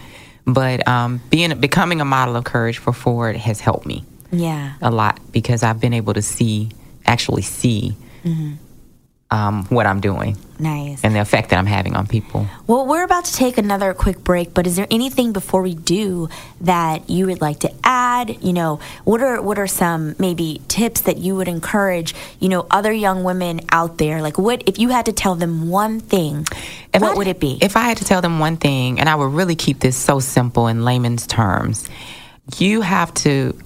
But 0.46 0.86
um, 0.88 1.20
being 1.30 1.58
becoming 1.60 2.00
a 2.00 2.04
model 2.04 2.36
of 2.36 2.44
courage 2.44 2.78
for 2.78 2.92
Ford 2.92 3.36
has 3.36 3.60
helped 3.60 3.86
me 3.86 4.04
Yeah. 4.30 4.72
a 4.82 4.90
lot 4.90 5.20
because 5.32 5.62
I've 5.62 5.80
been 5.80 5.94
able 5.94 6.12
to 6.14 6.22
see, 6.22 6.70
actually 7.06 7.42
see, 7.42 7.96
Mm-hmm. 8.24 8.52
Um, 9.34 9.64
what 9.64 9.84
I'm 9.84 10.00
doing 10.00 10.36
Nice. 10.60 11.02
and 11.02 11.12
the 11.12 11.18
effect 11.20 11.50
that 11.50 11.58
I'm 11.58 11.66
having 11.66 11.96
on 11.96 12.06
people. 12.06 12.46
Well, 12.68 12.86
we're 12.86 13.02
about 13.02 13.24
to 13.24 13.32
take 13.34 13.58
another 13.58 13.92
quick 13.94 14.22
break, 14.22 14.54
but 14.54 14.64
is 14.68 14.76
there 14.76 14.86
anything 14.92 15.32
before 15.32 15.60
we 15.62 15.74
do 15.74 16.28
that 16.60 17.10
you 17.10 17.26
would 17.26 17.40
like 17.40 17.58
to 17.66 17.70
add? 17.82 18.44
You 18.44 18.52
know, 18.52 18.78
what 19.02 19.20
are 19.20 19.42
what 19.42 19.58
are 19.58 19.66
some 19.66 20.14
maybe 20.20 20.60
tips 20.68 21.00
that 21.02 21.16
you 21.18 21.34
would 21.34 21.48
encourage, 21.48 22.14
you 22.38 22.48
know, 22.48 22.62
other 22.70 22.92
young 22.92 23.24
women 23.24 23.62
out 23.72 23.98
there? 23.98 24.22
Like 24.22 24.38
what 24.38 24.62
if 24.66 24.78
you 24.78 24.90
had 24.90 25.06
to 25.06 25.12
tell 25.12 25.34
them 25.34 25.68
one 25.68 25.98
thing, 25.98 26.46
If 26.94 27.02
what 27.02 27.14
I- 27.14 27.18
would 27.18 27.26
it 27.26 27.40
be? 27.40 27.58
If 27.60 27.76
I 27.76 27.82
had 27.90 27.96
to 27.98 28.04
tell 28.04 28.22
them 28.22 28.38
one 28.38 28.56
thing, 28.56 29.00
and 29.00 29.08
I 29.08 29.16
would 29.16 29.32
really 29.34 29.56
keep 29.56 29.80
this 29.80 29.96
so 29.96 30.20
simple 30.20 30.68
in 30.68 30.84
layman's 30.84 31.26
terms, 31.26 31.88
you 32.58 32.82
have 32.82 33.12
to 33.26 33.58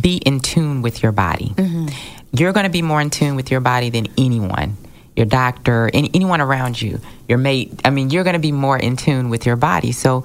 be 0.00 0.16
in 0.16 0.40
tune 0.40 0.80
with 0.80 1.02
your 1.02 1.12
body. 1.12 1.52
Mm-hmm. 1.56 1.88
You're 2.32 2.52
going 2.52 2.64
to 2.64 2.70
be 2.70 2.82
more 2.82 3.00
in 3.00 3.10
tune 3.10 3.36
with 3.36 3.50
your 3.50 3.60
body 3.60 3.90
than 3.90 4.06
anyone. 4.18 4.76
Your 5.16 5.26
doctor, 5.26 5.90
any, 5.92 6.10
anyone 6.14 6.40
around 6.40 6.80
you, 6.80 7.00
your 7.28 7.38
mate. 7.38 7.80
I 7.84 7.90
mean, 7.90 8.10
you're 8.10 8.22
going 8.24 8.34
to 8.34 8.40
be 8.40 8.52
more 8.52 8.78
in 8.78 8.96
tune 8.96 9.30
with 9.30 9.46
your 9.46 9.56
body. 9.56 9.90
So 9.92 10.22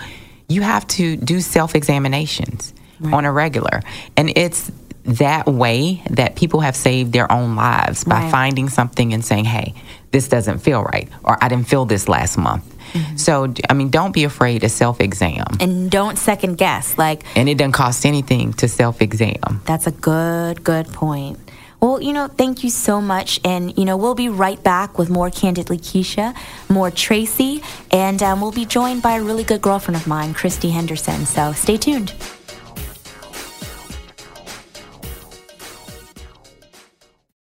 you 0.47 0.61
have 0.61 0.85
to 0.89 1.15
do 1.15 1.41
self 1.41 1.73
examinations 1.75 2.73
on 3.03 3.25
a 3.25 3.31
regular. 3.31 3.81
And 4.15 4.31
it's 4.35 4.71
that 5.05 5.45
way 5.47 6.01
that 6.11 6.35
people 6.37 6.61
have 6.61 6.75
saved 6.75 7.11
their 7.11 7.29
own 7.31 7.55
lives 7.57 8.03
by 8.05 8.21
Right. 8.21 8.31
finding 8.31 8.69
something 8.69 9.13
and 9.13 9.25
saying, 9.25 9.43
hey, 9.45 9.73
this 10.11 10.29
doesn't 10.29 10.59
feel 10.59 10.83
right, 10.83 11.09
or 11.23 11.37
I 11.43 11.49
didn't 11.49 11.67
feel 11.67 11.83
this 11.85 12.07
last 12.07 12.37
month. 12.37 12.63
Mm-hmm. 12.93 13.15
So, 13.17 13.53
I 13.69 13.73
mean, 13.73 13.89
don't 13.89 14.13
be 14.13 14.23
afraid 14.23 14.61
to 14.61 14.69
self 14.69 15.01
exam. 15.01 15.45
and 15.59 15.89
don't 15.91 16.17
second 16.17 16.57
guess. 16.57 16.97
Like 16.97 17.23
And 17.35 17.49
it 17.49 17.57
doesn't 17.57 17.71
cost 17.73 18.05
anything 18.05 18.53
to 18.53 18.67
self 18.69 19.01
exam. 19.01 19.61
That's 19.65 19.87
a 19.87 19.91
good, 19.91 20.63
good 20.63 20.87
point. 20.93 21.39
Well, 21.83 22.01
you 22.01 22.13
know, 22.13 22.29
thank 22.29 22.63
you 22.63 22.69
so 22.69 23.01
much. 23.01 23.41
And, 23.43 23.77
you 23.77 23.83
know, 23.83 23.97
we'll 23.97 24.15
be 24.15 24.29
right 24.29 24.63
back 24.63 24.97
with 24.97 25.09
more 25.09 25.29
Candidly 25.29 25.77
Keisha, 25.77 26.33
more 26.69 26.89
Tracy, 26.89 27.61
and 27.91 28.23
um, 28.23 28.39
we'll 28.39 28.53
be 28.53 28.63
joined 28.63 29.01
by 29.01 29.15
a 29.15 29.21
really 29.21 29.43
good 29.43 29.61
girlfriend 29.61 29.97
of 29.97 30.07
mine, 30.07 30.33
Christy 30.33 30.69
Henderson. 30.69 31.25
So 31.25 31.51
stay 31.51 31.75
tuned. 31.75 32.13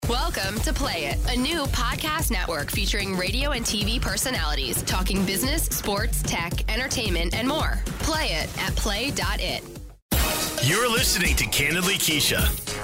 Welcome 0.08 0.60
to 0.60 0.72
Play 0.72 1.06
It, 1.06 1.18
a 1.36 1.36
new 1.36 1.64
podcast 1.64 2.30
network 2.30 2.70
featuring 2.70 3.18
radio 3.18 3.54
and 3.54 3.66
TV 3.66 4.00
personalities 4.00 4.84
talking 4.84 5.26
business, 5.26 5.64
sports, 5.64 6.22
tech, 6.22 6.72
entertainment, 6.72 7.34
and 7.34 7.48
more. 7.48 7.80
Play 8.02 8.34
it 8.34 8.56
at 8.62 8.76
play.it. 8.76 9.64
You're 10.64 10.92
listening 10.92 11.36
to 11.38 11.46
Candidly 11.48 11.96
Keisha. 11.96 12.77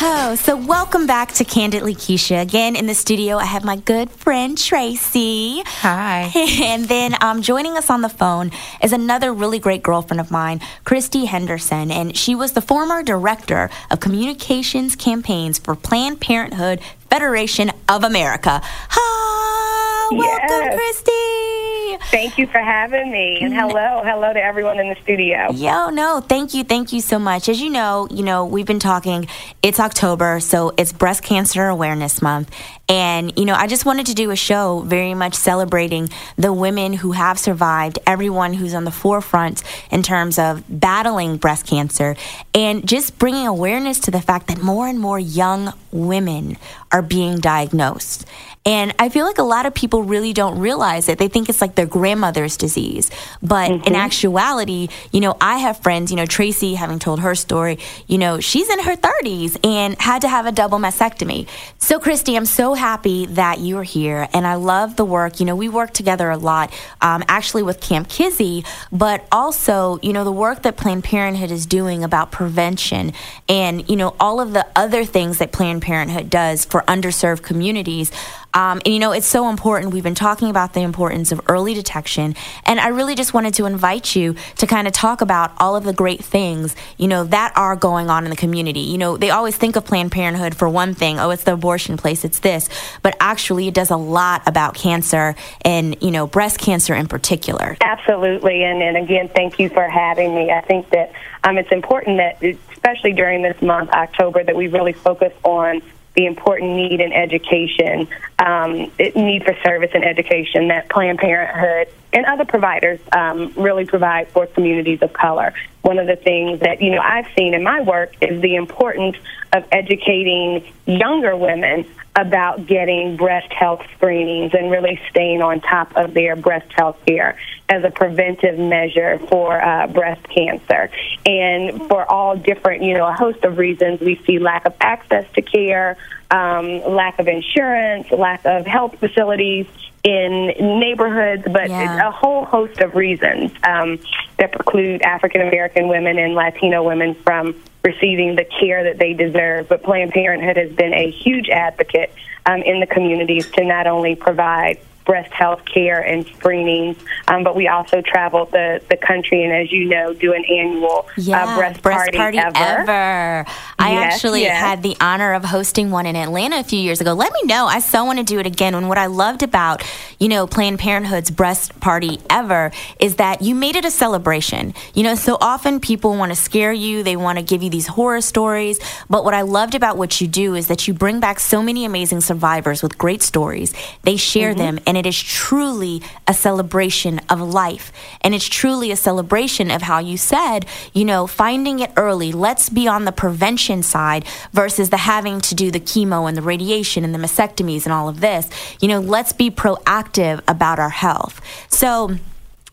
Oh, 0.00 0.34
so 0.34 0.56
welcome 0.56 1.06
back 1.06 1.32
to 1.34 1.44
Candidly 1.44 1.94
Keisha. 1.94 2.42
Again, 2.42 2.74
in 2.76 2.86
the 2.86 2.94
studio, 2.94 3.36
I 3.36 3.44
have 3.44 3.64
my 3.64 3.76
good 3.76 4.10
friend 4.10 4.58
Tracy. 4.58 5.62
Hi. 5.64 6.30
And 6.64 6.86
then 6.86 7.14
um, 7.22 7.42
joining 7.42 7.76
us 7.76 7.88
on 7.90 8.00
the 8.02 8.08
phone 8.08 8.50
is 8.82 8.92
another 8.92 9.32
really 9.32 9.58
great 9.58 9.82
girlfriend 9.82 10.20
of 10.20 10.30
mine, 10.30 10.60
Christy 10.84 11.26
Henderson. 11.26 11.90
And 11.90 12.16
she 12.16 12.34
was 12.34 12.52
the 12.52 12.60
former 12.60 13.02
director 13.02 13.70
of 13.90 14.00
communications 14.00 14.96
campaigns 14.96 15.58
for 15.58 15.74
Planned 15.76 16.20
Parenthood 16.20 16.80
Federation 17.08 17.70
of 17.88 18.02
America. 18.04 18.60
Hi, 18.64 20.08
welcome, 20.10 20.48
Yes. 20.48 20.74
Christy. 20.74 21.63
Thank 22.10 22.38
you 22.38 22.46
for 22.46 22.58
having 22.58 23.10
me. 23.10 23.38
And 23.40 23.52
mm-hmm. 23.52 23.68
hello, 23.68 24.02
hello 24.04 24.32
to 24.32 24.42
everyone 24.42 24.78
in 24.78 24.88
the 24.88 24.96
studio. 25.02 25.52
Yo, 25.52 25.90
no, 25.90 26.20
thank 26.20 26.54
you, 26.54 26.64
thank 26.64 26.92
you 26.92 27.00
so 27.00 27.18
much. 27.18 27.48
As 27.48 27.60
you 27.60 27.70
know, 27.70 28.08
you 28.10 28.22
know, 28.22 28.44
we've 28.44 28.66
been 28.66 28.78
talking. 28.78 29.26
It's 29.62 29.80
October, 29.80 30.40
so 30.40 30.72
it's 30.76 30.92
Breast 30.92 31.22
Cancer 31.22 31.66
Awareness 31.66 32.20
Month, 32.20 32.50
and 32.88 33.36
you 33.38 33.44
know, 33.44 33.54
I 33.54 33.66
just 33.66 33.86
wanted 33.86 34.06
to 34.06 34.14
do 34.14 34.30
a 34.30 34.36
show 34.36 34.80
very 34.80 35.14
much 35.14 35.34
celebrating 35.34 36.10
the 36.36 36.52
women 36.52 36.92
who 36.92 37.12
have 37.12 37.38
survived, 37.38 37.98
everyone 38.06 38.54
who's 38.54 38.74
on 38.74 38.84
the 38.84 38.90
forefront 38.90 39.62
in 39.90 40.02
terms 40.02 40.38
of 40.38 40.62
battling 40.68 41.36
breast 41.36 41.66
cancer, 41.66 42.16
and 42.52 42.86
just 42.86 43.18
bringing 43.18 43.46
awareness 43.46 44.00
to 44.00 44.10
the 44.10 44.20
fact 44.20 44.48
that 44.48 44.62
more 44.62 44.86
and 44.86 45.00
more 45.00 45.18
young 45.18 45.72
women 45.92 46.56
are 46.92 47.02
being 47.02 47.38
diagnosed. 47.38 48.26
And 48.66 48.94
I 48.98 49.10
feel 49.10 49.26
like 49.26 49.38
a 49.38 49.42
lot 49.42 49.66
of 49.66 49.74
people 49.74 50.02
really 50.02 50.32
don't 50.32 50.58
realize 50.58 51.08
it. 51.10 51.18
They 51.18 51.28
think 51.28 51.48
it's 51.48 51.60
like 51.60 51.74
their 51.74 51.86
grandmother's 51.86 52.56
disease. 52.56 53.10
But 53.42 53.70
in 53.86 53.94
actuality, 53.94 54.88
you 55.12 55.20
know, 55.20 55.36
I 55.38 55.58
have 55.58 55.80
friends, 55.80 56.10
you 56.10 56.16
know, 56.16 56.24
Tracy, 56.24 56.74
having 56.74 56.98
told 56.98 57.20
her 57.20 57.34
story, 57.34 57.78
you 58.06 58.16
know, 58.16 58.40
she's 58.40 58.70
in 58.70 58.80
her 58.80 58.96
30s 58.96 59.58
and 59.64 60.00
had 60.00 60.22
to 60.22 60.28
have 60.28 60.46
a 60.46 60.52
double 60.52 60.78
mastectomy. 60.78 61.46
So, 61.78 62.00
Christy, 62.00 62.36
I'm 62.36 62.46
so 62.46 62.72
happy 62.72 63.26
that 63.26 63.60
you're 63.60 63.82
here. 63.82 64.28
And 64.32 64.46
I 64.46 64.54
love 64.54 64.96
the 64.96 65.04
work. 65.04 65.40
You 65.40 65.46
know, 65.46 65.56
we 65.56 65.68
work 65.68 65.92
together 65.92 66.30
a 66.30 66.38
lot, 66.38 66.72
um, 67.02 67.22
actually 67.28 67.62
with 67.62 67.80
Camp 67.80 68.08
Kizzy, 68.08 68.64
but 68.90 69.26
also, 69.30 69.98
you 70.02 70.14
know, 70.14 70.24
the 70.24 70.32
work 70.32 70.62
that 70.62 70.78
Planned 70.78 71.04
Parenthood 71.04 71.50
is 71.50 71.66
doing 71.66 72.02
about 72.02 72.32
prevention 72.32 73.12
and, 73.46 73.88
you 73.90 73.96
know, 73.96 74.16
all 74.18 74.40
of 74.40 74.54
the 74.54 74.66
other 74.74 75.04
things 75.04 75.36
that 75.38 75.52
Planned 75.52 75.82
Parenthood 75.82 76.30
does 76.30 76.64
for 76.64 76.80
underserved 76.82 77.42
communities. 77.42 78.10
Um, 78.54 78.80
and 78.84 78.94
you 78.94 79.00
know, 79.00 79.12
it's 79.12 79.26
so 79.26 79.48
important. 79.48 79.92
We've 79.92 80.02
been 80.02 80.14
talking 80.14 80.48
about 80.48 80.72
the 80.72 80.80
importance 80.80 81.32
of 81.32 81.40
early 81.48 81.74
detection. 81.74 82.36
And 82.64 82.80
I 82.80 82.88
really 82.88 83.14
just 83.14 83.34
wanted 83.34 83.54
to 83.54 83.66
invite 83.66 84.14
you 84.14 84.36
to 84.58 84.66
kind 84.66 84.86
of 84.86 84.92
talk 84.92 85.20
about 85.20 85.52
all 85.58 85.76
of 85.76 85.84
the 85.84 85.92
great 85.92 86.24
things, 86.24 86.76
you 86.96 87.08
know, 87.08 87.24
that 87.24 87.52
are 87.56 87.76
going 87.76 88.08
on 88.08 88.24
in 88.24 88.30
the 88.30 88.36
community. 88.36 88.80
You 88.80 88.98
know, 88.98 89.16
they 89.16 89.30
always 89.30 89.56
think 89.56 89.76
of 89.76 89.84
Planned 89.84 90.12
Parenthood 90.12 90.54
for 90.54 90.68
one 90.68 90.94
thing 90.94 91.18
oh, 91.18 91.30
it's 91.30 91.44
the 91.44 91.52
abortion 91.52 91.96
place, 91.96 92.24
it's 92.24 92.40
this. 92.40 92.68
But 93.02 93.16
actually, 93.20 93.68
it 93.68 93.74
does 93.74 93.90
a 93.90 93.96
lot 93.96 94.42
about 94.46 94.74
cancer 94.74 95.34
and, 95.62 95.96
you 96.00 96.10
know, 96.10 96.26
breast 96.26 96.58
cancer 96.58 96.94
in 96.94 97.08
particular. 97.08 97.76
Absolutely. 97.80 98.62
And, 98.62 98.82
and 98.82 98.96
again, 98.96 99.28
thank 99.28 99.58
you 99.58 99.68
for 99.68 99.88
having 99.88 100.34
me. 100.34 100.50
I 100.50 100.60
think 100.60 100.90
that 100.90 101.12
um, 101.42 101.58
it's 101.58 101.72
important 101.72 102.18
that, 102.18 102.42
especially 102.72 103.12
during 103.12 103.42
this 103.42 103.60
month, 103.62 103.90
October, 103.90 104.44
that 104.44 104.56
we 104.56 104.68
really 104.68 104.92
focus 104.92 105.32
on 105.42 105.82
the 106.14 106.26
important 106.26 106.76
need 106.76 107.00
in 107.00 107.12
education, 107.12 108.08
um, 108.38 108.90
need 108.98 109.44
for 109.44 109.56
service 109.64 109.90
in 109.94 110.04
education 110.04 110.68
that 110.68 110.88
Planned 110.88 111.18
Parenthood 111.18 111.92
and 112.12 112.24
other 112.26 112.44
providers 112.44 113.00
um, 113.12 113.52
really 113.56 113.84
provide 113.84 114.28
for 114.28 114.46
communities 114.46 115.02
of 115.02 115.12
color. 115.12 115.52
One 115.82 115.98
of 115.98 116.06
the 116.06 116.16
things 116.16 116.60
that 116.60 116.80
you 116.80 116.90
know 116.90 117.00
I've 117.00 117.26
seen 117.36 117.52
in 117.52 117.62
my 117.62 117.80
work 117.80 118.14
is 118.20 118.40
the 118.40 118.54
importance 118.54 119.16
of 119.52 119.64
educating 119.72 120.64
younger 120.86 121.36
women 121.36 121.84
about 122.16 122.66
getting 122.66 123.16
breast 123.16 123.52
health 123.52 123.82
screenings 123.96 124.52
and 124.54 124.70
really 124.70 125.00
staying 125.10 125.42
on 125.42 125.60
top 125.60 125.96
of 125.96 126.14
their 126.14 126.36
breast 126.36 126.70
health 126.72 126.96
care 127.06 127.36
as 127.68 127.82
a 127.82 127.90
preventive 127.90 128.58
measure 128.58 129.18
for 129.30 129.60
uh, 129.60 129.86
breast 129.88 130.22
cancer. 130.28 130.90
And 131.26 131.88
for 131.88 132.08
all 132.10 132.36
different, 132.36 132.82
you 132.82 132.94
know, 132.94 133.06
a 133.06 133.12
host 133.12 133.42
of 133.44 133.58
reasons, 133.58 134.00
we 134.00 134.22
see 134.26 134.38
lack 134.38 134.64
of 134.64 134.74
access 134.80 135.24
to 135.34 135.42
care, 135.42 135.96
um, 136.30 136.82
lack 136.84 137.18
of 137.18 137.26
insurance, 137.26 138.10
lack 138.12 138.44
of 138.44 138.66
health 138.66 138.98
facilities 139.00 139.66
in 140.04 140.48
neighborhoods, 140.78 141.42
but 141.50 141.70
yeah. 141.70 142.08
a 142.08 142.10
whole 142.10 142.44
host 142.44 142.78
of 142.80 142.94
reasons 142.94 143.50
um, 143.66 143.98
that 144.38 144.52
preclude 144.52 145.02
African 145.02 145.40
American 145.40 145.88
women 145.88 146.18
and 146.18 146.34
Latino 146.34 146.82
women 146.82 147.14
from 147.14 147.54
receiving 147.84 148.34
the 148.34 148.44
care 148.44 148.84
that 148.84 148.98
they 148.98 149.12
deserve. 149.12 149.68
But 149.68 149.82
Planned 149.82 150.12
Parenthood 150.12 150.56
has 150.56 150.72
been 150.72 150.94
a 150.94 151.10
huge 151.10 151.48
advocate 151.50 152.12
um, 152.46 152.62
in 152.62 152.80
the 152.80 152.86
communities 152.86 153.50
to 153.52 153.64
not 153.64 153.86
only 153.86 154.16
provide 154.16 154.78
breast 155.04 155.32
health 155.32 155.64
care 155.66 156.00
and 156.00 156.26
screenings. 156.26 156.96
Um, 157.28 157.44
but 157.44 157.54
we 157.54 157.68
also 157.68 158.00
traveled 158.00 158.50
the, 158.52 158.80
the 158.88 158.96
country 158.96 159.44
and, 159.44 159.52
as 159.52 159.70
you 159.70 159.84
know, 159.84 160.14
do 160.14 160.32
an 160.32 160.44
annual 160.44 161.06
uh, 161.08 161.12
yeah, 161.16 161.44
uh, 161.44 161.56
breast, 161.56 161.82
breast 161.82 162.12
party, 162.12 162.18
party 162.18 162.38
ever. 162.38 162.56
ever. 162.56 163.46
I 163.78 163.92
yes, 163.92 164.14
actually 164.14 164.42
yes. 164.42 164.58
had 164.58 164.82
the 164.82 164.96
honor 165.00 165.34
of 165.34 165.44
hosting 165.44 165.90
one 165.90 166.06
in 166.06 166.16
Atlanta 166.16 166.60
a 166.60 166.64
few 166.64 166.78
years 166.78 167.00
ago. 167.00 167.12
Let 167.12 167.32
me 167.32 167.42
know. 167.44 167.66
I 167.66 167.80
so 167.80 168.04
want 168.04 168.18
to 168.18 168.24
do 168.24 168.38
it 168.38 168.46
again. 168.46 168.74
And 168.74 168.88
what 168.88 168.98
I 168.98 169.06
loved 169.06 169.42
about, 169.42 169.82
you 170.18 170.28
know, 170.28 170.46
Planned 170.46 170.78
Parenthood's 170.78 171.30
breast 171.30 171.78
party 171.80 172.20
ever 172.30 172.72
is 172.98 173.16
that 173.16 173.42
you 173.42 173.54
made 173.54 173.76
it 173.76 173.84
a 173.84 173.90
celebration. 173.90 174.74
You 174.94 175.02
know, 175.02 175.14
so 175.14 175.36
often 175.40 175.80
people 175.80 176.16
want 176.16 176.32
to 176.32 176.36
scare 176.36 176.72
you, 176.72 177.02
they 177.02 177.16
want 177.16 177.38
to 177.38 177.44
give 177.44 177.62
you 177.62 177.70
these 177.70 177.86
horror 177.86 178.20
stories. 178.20 178.78
But 179.10 179.24
what 179.24 179.34
I 179.34 179.42
loved 179.42 179.74
about 179.74 179.98
what 179.98 180.20
you 180.20 180.28
do 180.28 180.54
is 180.54 180.68
that 180.68 180.88
you 180.88 180.94
bring 180.94 181.20
back 181.20 181.40
so 181.40 181.62
many 181.62 181.84
amazing 181.84 182.20
survivors 182.20 182.82
with 182.82 182.96
great 182.96 183.22
stories. 183.22 183.74
They 184.02 184.16
share 184.16 184.50
mm-hmm. 184.50 184.58
them, 184.58 184.78
and 184.86 184.93
it 184.96 185.06
is 185.06 185.20
truly 185.20 186.02
a 186.26 186.34
celebration 186.34 187.20
of 187.28 187.40
life. 187.40 187.92
And 188.20 188.34
it's 188.34 188.48
truly 188.48 188.90
a 188.90 188.96
celebration 188.96 189.70
of 189.70 189.82
how 189.82 189.98
you 189.98 190.16
said, 190.16 190.66
you 190.92 191.04
know, 191.04 191.26
finding 191.26 191.80
it 191.80 191.92
early. 191.96 192.32
Let's 192.32 192.68
be 192.68 192.88
on 192.88 193.04
the 193.04 193.12
prevention 193.12 193.82
side 193.82 194.24
versus 194.52 194.90
the 194.90 194.98
having 194.98 195.40
to 195.42 195.54
do 195.54 195.70
the 195.70 195.80
chemo 195.80 196.28
and 196.28 196.36
the 196.36 196.42
radiation 196.42 197.04
and 197.04 197.14
the 197.14 197.18
mastectomies 197.18 197.84
and 197.84 197.92
all 197.92 198.08
of 198.08 198.20
this. 198.20 198.48
You 198.80 198.88
know, 198.88 199.00
let's 199.00 199.32
be 199.32 199.50
proactive 199.50 200.42
about 200.48 200.78
our 200.78 200.90
health. 200.90 201.40
So, 201.68 202.16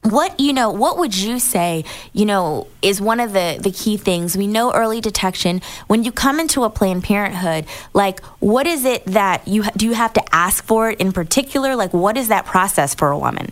what 0.04 0.40
you 0.40 0.52
know 0.52 0.72
what 0.72 0.98
would 0.98 1.16
you 1.16 1.38
say 1.38 1.86
you 2.12 2.26
know 2.26 2.68
is 2.82 3.00
one 3.00 3.20
of 3.20 3.34
the 3.34 3.60
the 3.62 3.72
key 3.72 3.98
things? 3.98 4.36
We 4.36 4.48
know 4.48 4.74
early 4.74 5.02
detection. 5.02 5.62
When 5.88 6.04
you 6.04 6.12
come 6.12 6.40
into 6.40 6.64
a 6.64 6.70
planned 6.70 7.04
parenthood 7.04 7.66
like 7.94 8.24
what 8.40 8.66
is 8.68 8.86
it 8.86 9.06
that 9.06 9.48
you 9.48 9.64
do 9.78 9.86
you 9.86 9.94
have 9.94 10.14
to 10.14 10.36
ask 10.36 10.64
for 10.64 10.90
it 10.92 11.00
in 11.00 11.12
particular? 11.12 11.76
Like 11.76 11.94
what 11.94 12.18
is 12.18 12.30
that 12.30 12.46
process 12.46 12.96
for 12.96 13.12
a 13.12 13.18
woman? 13.18 13.52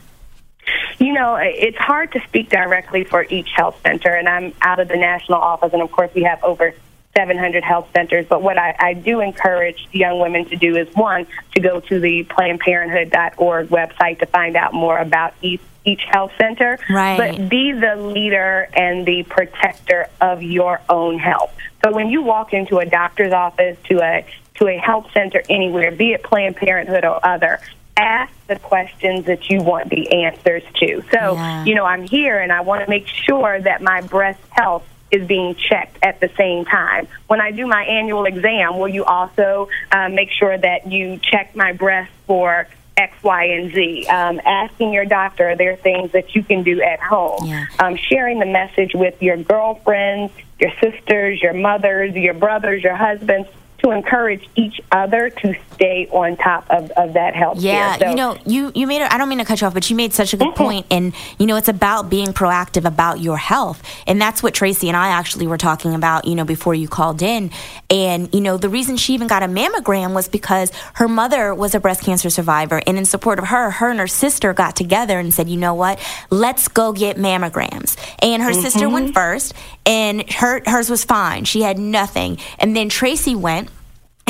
You 1.00 1.14
know, 1.14 1.36
it's 1.36 1.78
hard 1.78 2.12
to 2.12 2.20
speak 2.28 2.50
directly 2.50 3.04
for 3.06 3.26
each 3.30 3.50
health 3.56 3.80
center, 3.84 4.14
and 4.14 4.28
I'm 4.28 4.54
out 4.62 4.80
of 4.80 4.90
the 4.90 4.98
national 4.98 5.40
office, 5.40 5.72
and 5.72 5.82
of 5.82 5.92
course, 5.92 6.14
we 6.14 6.24
have 6.24 6.44
over 6.44 6.74
700 7.20 7.66
health 7.66 7.90
centers. 7.94 8.26
But 8.28 8.42
what 8.42 8.58
I, 8.58 8.74
I 8.80 8.94
do 8.94 9.20
encourage 9.20 9.90
young 9.92 10.22
women 10.22 10.46
to 10.46 10.56
do 10.56 10.78
is 10.78 10.88
one, 10.96 11.28
to 11.54 11.60
go 11.60 11.82
to 11.82 12.00
the 12.00 12.24
PlannedParenthood.org 12.24 13.68
website 13.68 14.20
to 14.20 14.26
find 14.26 14.56
out 14.56 14.74
more 14.74 14.98
about 14.98 15.34
each 15.42 15.62
each 15.86 16.02
health 16.12 16.32
center, 16.38 16.78
right. 16.90 17.18
but 17.18 17.50
be 17.50 17.72
the 17.72 17.96
leader 17.96 18.70
and 18.74 19.06
the 19.06 19.24
protector 19.24 20.08
of 20.20 20.44
your 20.44 20.82
own 20.90 21.18
health. 21.18 21.56
So 21.84 21.92
when 21.94 22.10
you 22.10 22.22
walk 22.22 22.54
into 22.54 22.80
a 22.80 22.86
doctor's 22.86 23.32
office, 23.32 23.78
to 23.86 24.02
a 24.02 24.26
to 24.56 24.68
a 24.68 24.78
health 24.78 25.08
center 25.14 25.42
anywhere, 25.50 25.92
be 25.92 26.14
it 26.14 26.24
Planned 26.24 26.58
Parenthood 26.58 27.06
or 27.06 27.26
other, 27.26 27.60
ask 27.98 28.32
the 28.48 28.58
questions 28.58 29.26
that 29.26 29.50
you 29.50 29.62
want 29.62 29.90
the 29.90 30.24
answers 30.24 30.64
to. 30.76 31.02
So, 31.12 31.34
yeah. 31.34 31.66
you 31.66 31.76
know, 31.76 31.86
I'm 31.86 32.04
here 32.04 32.40
and 32.40 32.52
I 32.52 32.62
want 32.62 32.84
to 32.84 32.90
make 32.90 33.08
sure 33.08 33.60
that 33.60 33.82
my 33.82 34.02
breast 34.02 34.42
health 34.52 34.86
is 35.12 35.28
being 35.28 35.56
checked 35.56 35.98
at 36.04 36.20
the 36.20 36.30
same 36.38 36.66
time. 36.66 37.08
When 37.28 37.42
I 37.42 37.52
do 37.52 37.66
my 37.68 37.84
annual 37.84 38.26
exam, 38.26 38.78
will 38.78 38.88
you 38.88 39.06
also 39.06 39.70
uh, 39.92 40.10
make 40.10 40.32
sure 40.32 40.58
that 40.58 40.92
you 40.92 41.20
check 41.22 41.56
my 41.56 41.74
breast 41.74 42.12
for 42.28 42.68
X, 43.00 43.24
Y, 43.24 43.44
and 43.46 43.74
Z. 43.74 44.06
Um, 44.08 44.42
asking 44.46 44.92
your 44.92 45.06
doctor, 45.06 45.50
are 45.50 45.56
there 45.56 45.78
things 45.78 46.12
that 46.12 46.36
you 46.36 46.44
can 46.44 46.64
do 46.64 46.82
at 46.82 47.00
home? 47.00 47.46
Yeah. 47.46 47.66
Um, 47.80 47.96
sharing 47.96 48.40
the 48.40 48.46
message 48.46 48.92
with 48.94 49.22
your 49.24 49.38
girlfriends, 49.38 50.34
your 50.60 50.72
sisters, 50.82 51.42
your 51.42 51.54
mothers, 51.54 52.14
your 52.14 52.34
brothers, 52.34 52.84
your 52.84 52.98
husbands, 52.98 53.48
to 53.80 53.92
encourage 53.92 54.48
each 54.56 54.82
other 54.92 55.30
to 55.30 55.56
stay 55.74 56.08
on 56.12 56.36
top 56.38 56.66
of, 56.70 56.92
of 56.92 57.14
that 57.14 57.36
health 57.36 57.60
yeah. 57.60 57.98
So, 57.98 58.10
you 58.10 58.16
know 58.16 58.38
you 58.46 58.72
you 58.76 58.86
made 58.88 59.02
it 59.02 59.12
i 59.12 59.18
don't 59.18 59.30
mean 59.30 59.38
to 59.38 59.46
cut 59.46 59.62
you 59.62 59.68
off 59.68 59.74
but 59.74 59.90
you 59.90 59.96
made 59.96 60.14
such 60.14 60.34
a 60.34 60.38
good 60.38 60.50
mm-hmm. 60.50 60.64
point 60.64 60.86
and 60.92 61.14
you 61.38 61.46
know 61.46 61.56
it's 61.56 61.70
about 61.70 62.10
being 62.10 62.28
proactive 62.28 62.86
about 62.86 63.20
your 63.20 63.38
health 63.38 63.82
and 64.06 64.22
that's 64.22 64.44
what 64.44 64.54
tracy 64.54 64.88
and 64.88 64.98
i 64.98 65.08
actually 65.10 65.48
were 65.48 65.58
talking 65.58 65.94
about 65.94 66.26
you 66.26 66.36
know 66.36 66.44
before 66.44 66.76
you 66.76 66.88
called 66.88 67.22
in 67.22 67.52
and 67.90 68.34
you 68.34 68.42
know 68.42 68.58
the 68.58 68.70
reason 68.70 68.98
she 68.98 69.14
even 69.14 69.28
got 69.28 69.44
a 69.44 69.48
mammogram 69.48 70.14
was 70.14 70.28
because 70.28 70.72
her 70.96 71.08
mother 71.08 71.56
was 71.56 71.74
a 71.74 71.80
breast 71.80 72.04
cancer 72.04 72.30
survivor 72.30 72.82
and 72.86 72.98
in 72.98 73.06
support 73.06 73.40
of 73.40 73.46
her 73.46 73.72
her 73.72 73.90
and 73.90 74.00
her 74.00 74.08
sister 74.08 74.54
got 74.54 74.76
together 74.76 75.18
and 75.20 75.34
said 75.34 75.48
you 75.48 75.58
know 75.58 75.74
what 75.74 76.00
let's 76.30 76.68
go 76.68 76.92
get 76.92 77.18
mammograms 77.18 77.98
and 78.20 78.44
her 78.44 78.52
mm-hmm. 78.52 78.62
sister 78.62 78.90
went 78.90 79.14
first 79.14 79.54
and 79.86 80.30
her 80.32 80.62
hers 80.66 80.90
was 80.90 81.06
fine 81.06 81.46
she 81.46 81.62
had 81.62 81.80
nothing 81.80 82.38
and 82.58 82.76
then 82.76 82.90
tracy 82.90 83.36
went 83.36 83.69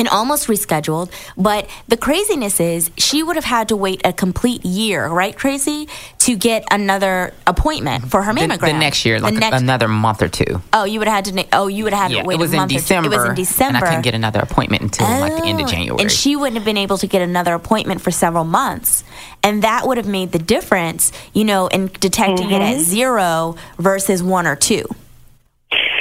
and 0.00 0.08
almost 0.08 0.48
rescheduled. 0.48 1.12
But 1.36 1.68
the 1.86 1.96
craziness 1.98 2.58
is 2.58 2.90
she 2.96 3.22
would 3.22 3.36
have 3.36 3.44
had 3.44 3.68
to 3.68 3.76
wait 3.76 4.00
a 4.04 4.14
complete 4.14 4.64
year, 4.64 5.06
right, 5.06 5.36
Tracy, 5.36 5.88
to 6.20 6.36
get 6.36 6.64
another 6.70 7.34
appointment 7.46 8.10
for 8.10 8.22
her 8.22 8.32
mammogram. 8.32 8.60
The, 8.60 8.66
the 8.66 8.72
next 8.72 9.04
year, 9.04 9.20
like 9.20 9.34
next, 9.34 9.60
another 9.60 9.88
month 9.88 10.22
or 10.22 10.28
two. 10.28 10.62
Oh, 10.72 10.84
you 10.84 10.98
would 10.98 11.06
have 11.06 11.26
had 11.26 11.34
to. 11.36 11.46
Oh, 11.52 11.66
you 11.66 11.84
would 11.84 11.92
have 11.92 12.04
had 12.04 12.12
yeah, 12.12 12.22
to 12.22 12.28
wait. 12.28 12.36
It 12.36 12.40
was 12.40 12.52
a 12.52 12.54
in 12.54 12.60
month 12.60 12.72
December. 12.72 13.12
It 13.12 13.16
was 13.16 13.28
in 13.28 13.34
December, 13.34 13.76
and 13.76 13.84
I 13.84 13.88
couldn't 13.88 14.02
get 14.02 14.14
another 14.14 14.40
appointment 14.40 14.82
until 14.82 15.06
oh, 15.06 15.20
like 15.20 15.36
the 15.36 15.44
end 15.44 15.60
of 15.60 15.68
January. 15.68 16.00
And 16.00 16.10
she 16.10 16.34
wouldn't 16.34 16.56
have 16.56 16.64
been 16.64 16.78
able 16.78 16.96
to 16.98 17.06
get 17.06 17.20
another 17.20 17.52
appointment 17.52 18.00
for 18.00 18.10
several 18.10 18.44
months, 18.44 19.04
and 19.42 19.62
that 19.62 19.86
would 19.86 19.98
have 19.98 20.08
made 20.08 20.32
the 20.32 20.38
difference, 20.38 21.12
you 21.34 21.44
know, 21.44 21.66
in 21.66 21.88
detecting 22.00 22.46
mm-hmm. 22.46 22.54
it 22.54 22.62
at 22.62 22.74
mm-hmm. 22.76 22.82
zero 22.82 23.56
versus 23.78 24.22
one 24.22 24.46
or 24.46 24.56
two. 24.56 24.86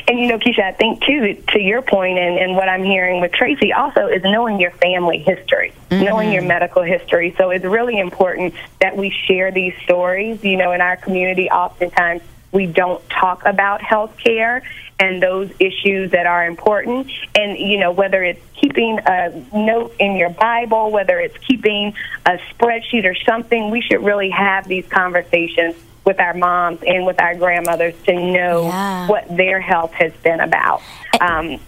And 0.10 0.20
you 0.20 0.28
know, 0.28 0.40
Keisha, 0.40 0.64
I 0.64 0.72
think 0.72 1.04
too, 1.04 1.36
to 1.50 1.60
your 1.60 1.84
point, 1.84 2.18
and, 2.18 2.40
and 2.40 2.56
what 2.56 2.68
I'm 2.68 2.84
hearing 2.84 3.22
with 3.22 3.32
Tracy 3.32 3.72
also 3.74 4.08
is 4.08 4.24
knowing 4.24 4.60
your 4.60 4.72
family 4.72 5.20
history, 5.20 5.72
mm-hmm. 5.92 6.04
knowing 6.04 6.32
your 6.32 6.42
medical 6.42 6.82
history. 6.82 7.36
So 7.38 7.52
it's 7.52 7.64
really 7.64 8.00
important 8.00 8.56
that 8.82 8.98
we 8.98 9.12
share 9.12 9.52
these 9.52 9.76
stories. 9.84 10.44
You 10.44 10.58
know, 10.58 10.72
in 10.72 10.82
our 10.82 10.98
community, 10.98 11.52
oftentimes 11.52 12.24
we 12.52 12.66
don't 12.66 13.08
talk 13.08 13.46
about 13.46 13.84
health 13.84 14.18
care 14.18 14.64
and 15.00 15.22
those 15.22 15.52
issues 15.60 16.10
that 16.10 16.26
are 16.26 16.48
important. 16.48 17.12
And, 17.36 17.60
you 17.60 17.78
know, 17.78 17.92
whether 17.92 18.24
it's 18.24 18.42
keeping 18.60 18.98
a 19.06 19.30
note 19.54 19.96
in 20.00 20.16
your 20.16 20.32
Bible, 20.32 20.90
whether 20.90 21.20
it's 21.20 21.38
keeping 21.38 21.94
a 22.26 22.40
spreadsheet 22.52 23.06
or 23.06 23.14
something, 23.28 23.70
we 23.70 23.82
should 23.82 24.04
really 24.04 24.32
have 24.32 24.68
these 24.68 24.88
conversations 24.88 25.76
with 26.06 26.20
our 26.20 26.34
moms 26.34 26.82
and 26.86 27.06
with 27.06 27.20
our 27.22 27.36
grandmothers 27.36 27.96
to 28.04 28.14
know 28.14 28.64
yeah. 28.64 29.08
what 29.08 29.26
their 29.36 29.60
health 29.60 29.92
has 29.94 30.14
been 30.24 30.40
about. 30.40 30.82
Um, 31.22 31.60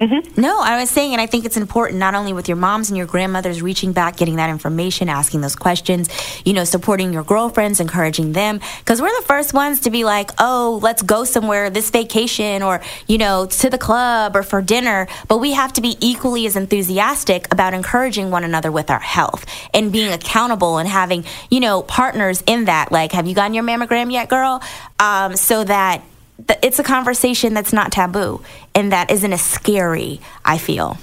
Mm-hmm. 0.00 0.40
No, 0.40 0.60
I 0.60 0.78
was 0.78 0.90
saying, 0.90 1.12
and 1.12 1.20
I 1.20 1.26
think 1.26 1.44
it's 1.44 1.56
important 1.56 1.98
not 1.98 2.14
only 2.14 2.32
with 2.32 2.46
your 2.46 2.56
moms 2.56 2.88
and 2.88 2.96
your 2.96 3.06
grandmothers 3.06 3.60
reaching 3.62 3.92
back, 3.92 4.16
getting 4.16 4.36
that 4.36 4.48
information, 4.48 5.08
asking 5.08 5.40
those 5.40 5.56
questions, 5.56 6.08
you 6.44 6.52
know, 6.52 6.62
supporting 6.62 7.12
your 7.12 7.24
girlfriends, 7.24 7.80
encouraging 7.80 8.30
them, 8.32 8.60
because 8.78 9.02
we're 9.02 9.14
the 9.20 9.26
first 9.26 9.54
ones 9.54 9.80
to 9.80 9.90
be 9.90 10.04
like, 10.04 10.30
oh, 10.38 10.78
let's 10.84 11.02
go 11.02 11.24
somewhere 11.24 11.68
this 11.68 11.90
vacation 11.90 12.62
or, 12.62 12.80
you 13.08 13.18
know, 13.18 13.46
to 13.46 13.70
the 13.70 13.78
club 13.78 14.36
or 14.36 14.44
for 14.44 14.62
dinner. 14.62 15.08
But 15.26 15.38
we 15.38 15.52
have 15.54 15.72
to 15.72 15.80
be 15.80 15.96
equally 16.00 16.46
as 16.46 16.54
enthusiastic 16.54 17.52
about 17.52 17.74
encouraging 17.74 18.30
one 18.30 18.44
another 18.44 18.70
with 18.70 18.90
our 18.90 19.00
health 19.00 19.46
and 19.74 19.90
being 19.90 20.12
accountable 20.12 20.78
and 20.78 20.88
having, 20.88 21.24
you 21.50 21.58
know, 21.58 21.82
partners 21.82 22.40
in 22.46 22.66
that. 22.66 22.92
Like, 22.92 23.10
have 23.12 23.26
you 23.26 23.34
gotten 23.34 23.52
your 23.52 23.64
mammogram 23.64 24.12
yet, 24.12 24.28
girl? 24.28 24.62
Um, 25.00 25.34
so 25.34 25.64
that 25.64 26.04
it's 26.62 26.78
a 26.78 26.84
conversation 26.84 27.54
that's 27.54 27.72
not 27.72 27.92
taboo 27.92 28.42
and 28.74 28.92
that 28.92 29.10
isn't 29.10 29.32
as 29.32 29.42
scary, 29.42 30.20
I 30.44 30.58
feel. 30.58 30.98